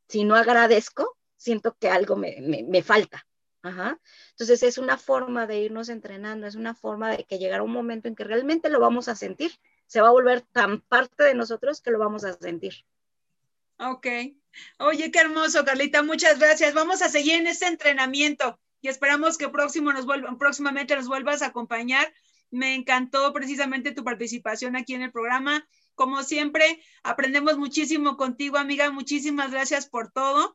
[0.08, 3.24] Si no agradezco, siento que algo me, me, falta.
[3.62, 4.00] Ajá.
[4.30, 8.08] Entonces es una forma de irnos entrenando, es una forma de que llegará un momento
[8.08, 9.52] en que realmente lo vamos a sentir
[9.86, 12.84] se va a volver tan parte de nosotros que lo vamos a sentir.
[13.78, 14.06] Ok.
[14.78, 16.02] Oye, qué hermoso, Carlita.
[16.02, 16.74] Muchas gracias.
[16.74, 21.42] Vamos a seguir en este entrenamiento y esperamos que próximo nos vuelva, próximamente nos vuelvas
[21.42, 22.12] a acompañar.
[22.50, 25.66] Me encantó precisamente tu participación aquí en el programa.
[25.94, 28.90] Como siempre, aprendemos muchísimo contigo, amiga.
[28.90, 30.54] Muchísimas gracias por todo.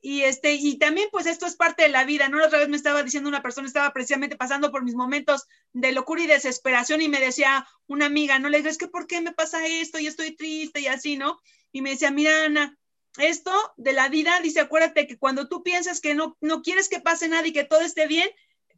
[0.00, 2.38] Y, este, y también pues esto es parte de la vida, ¿no?
[2.38, 5.92] La otra vez me estaba diciendo una persona, estaba precisamente pasando por mis momentos de
[5.92, 8.48] locura y desesperación y me decía una amiga, ¿no?
[8.48, 9.98] Le digo, que ¿por qué me pasa esto?
[9.98, 11.40] Y estoy triste y así, ¿no?
[11.72, 12.78] Y me decía, mira Ana,
[13.18, 17.00] esto de la vida, dice, acuérdate que cuando tú piensas que no, no quieres que
[17.00, 18.28] pase nada y que todo esté bien,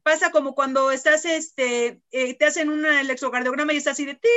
[0.02, 4.28] pasa como cuando estás, este, eh, te hacen un electrocardiograma y estás así de ti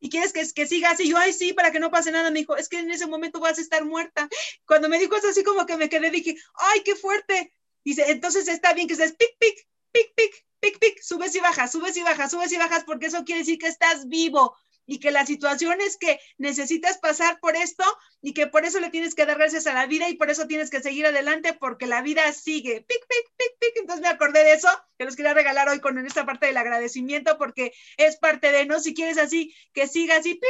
[0.00, 2.40] y quieres que, que siga así, yo, ay, sí, para que no pase nada, me
[2.40, 4.28] dijo, es que en ese momento vas a estar muerta.
[4.64, 7.52] Cuando me dijo eso así como que me quedé, dije, ay, qué fuerte.
[7.84, 11.72] Dice, entonces está bien que estés pic, pic, pic, pic, pic, pic, subes y bajas,
[11.72, 14.56] subes y bajas, subes y bajas, porque eso quiere decir que estás vivo,
[14.88, 17.84] y que la situación es que necesitas pasar por esto
[18.22, 20.46] y que por eso le tienes que dar gracias a la vida y por eso
[20.46, 22.86] tienes que seguir adelante porque la vida sigue.
[22.88, 23.76] Pic, pic, pic, pic.
[23.76, 27.36] Entonces me acordé de eso, que los quería regalar hoy con esta parte del agradecimiento
[27.36, 28.80] porque es parte de, ¿no?
[28.80, 30.42] Si quieres así, que siga así, pip,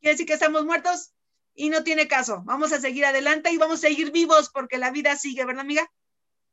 [0.00, 1.14] quiere decir que estamos muertos
[1.54, 2.42] y no tiene caso.
[2.44, 5.90] Vamos a seguir adelante y vamos a seguir vivos porque la vida sigue, ¿verdad, amiga?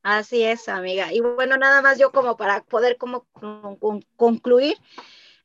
[0.02, 1.12] Así es, amiga.
[1.12, 3.28] Y bueno, nada más yo como para poder como
[4.16, 4.78] concluir,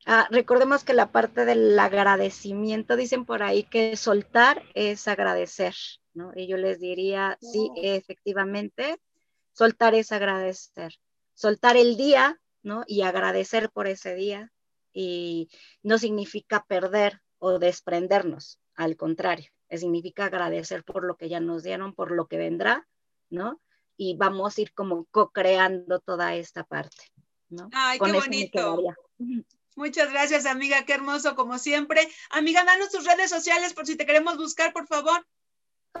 [0.05, 5.75] Ah, recordemos que la parte del agradecimiento, dicen por ahí que soltar es agradecer,
[6.13, 6.31] ¿no?
[6.35, 7.73] Y yo les diría, sí, oh.
[7.75, 8.99] efectivamente,
[9.53, 10.93] soltar es agradecer.
[11.33, 12.83] Soltar el día, ¿no?
[12.87, 14.51] Y agradecer por ese día.
[14.93, 15.49] Y
[15.83, 21.93] no significa perder o desprendernos, al contrario, significa agradecer por lo que ya nos dieron,
[21.93, 22.87] por lo que vendrá,
[23.29, 23.61] ¿no?
[23.97, 27.03] Y vamos a ir como co-creando toda esta parte,
[27.49, 27.69] ¿no?
[27.73, 28.77] Ay, qué bonito.
[29.75, 30.85] Muchas gracias, amiga.
[30.85, 32.07] Qué hermoso, como siempre.
[32.29, 35.25] Amiga, danos tus redes sociales por si te queremos buscar, por favor.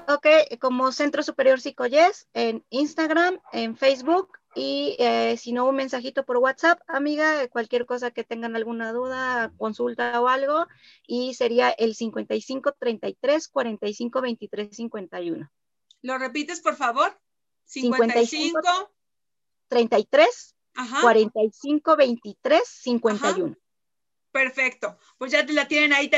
[0.07, 0.25] Ok,
[0.59, 6.37] como Centro Superior Psicoyes en Instagram, en Facebook Y eh, si no, un mensajito por
[6.37, 10.67] WhatsApp, amiga, cualquier cosa que tengan alguna duda, consulta o algo.
[11.07, 15.51] Y sería el 55 33 45 23 51.
[16.01, 17.17] ¿Lo repites, por favor?
[17.65, 18.59] 55,
[19.69, 20.55] 33
[21.01, 23.55] 45 23 51.
[24.31, 24.97] Perfecto.
[25.17, 26.09] Pues ya la tienen ahí,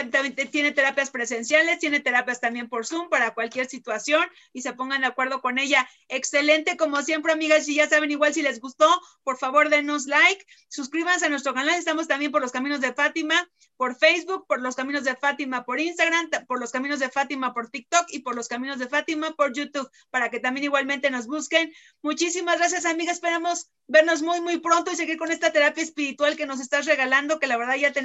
[0.52, 5.08] tiene terapias presenciales, tiene terapias también por Zoom para cualquier situación y se pongan de
[5.08, 5.90] acuerdo con ella.
[6.10, 8.88] Excelente, como siempre, amigas, si ya saben igual si les gustó,
[9.24, 13.50] por favor denos like, suscríbanse a nuestro canal, estamos también por los caminos de Fátima,
[13.78, 17.70] por Facebook, por los caminos de Fátima por Instagram, por los caminos de Fátima por
[17.72, 21.74] TikTok y por los caminos de Fátima por YouTube, para que también igualmente nos busquen.
[22.04, 26.46] Muchísimas gracias, amigas, esperamos vernos muy, muy pronto y seguir con esta terapia espiritual que
[26.46, 28.03] nos estás regalando, que la verdad ya tenemos,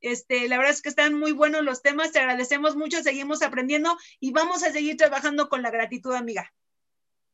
[0.00, 3.96] este, la verdad es que están muy buenos los temas, te agradecemos mucho, seguimos aprendiendo
[4.20, 6.52] y vamos a seguir trabajando con la gratitud, amiga.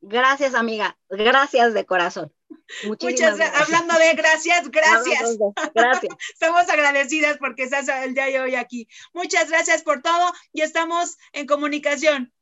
[0.00, 0.96] Gracias, amiga.
[1.08, 2.32] Gracias de corazón.
[2.86, 3.52] Muchas gracias.
[3.60, 5.38] Hablando de gracias, gracias.
[5.74, 6.14] Gracias.
[6.32, 8.88] estamos agradecidas porque estás el día de hoy aquí.
[9.12, 12.32] Muchas gracias por todo y estamos en comunicación.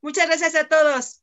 [0.00, 1.21] Muchas gracias a todos.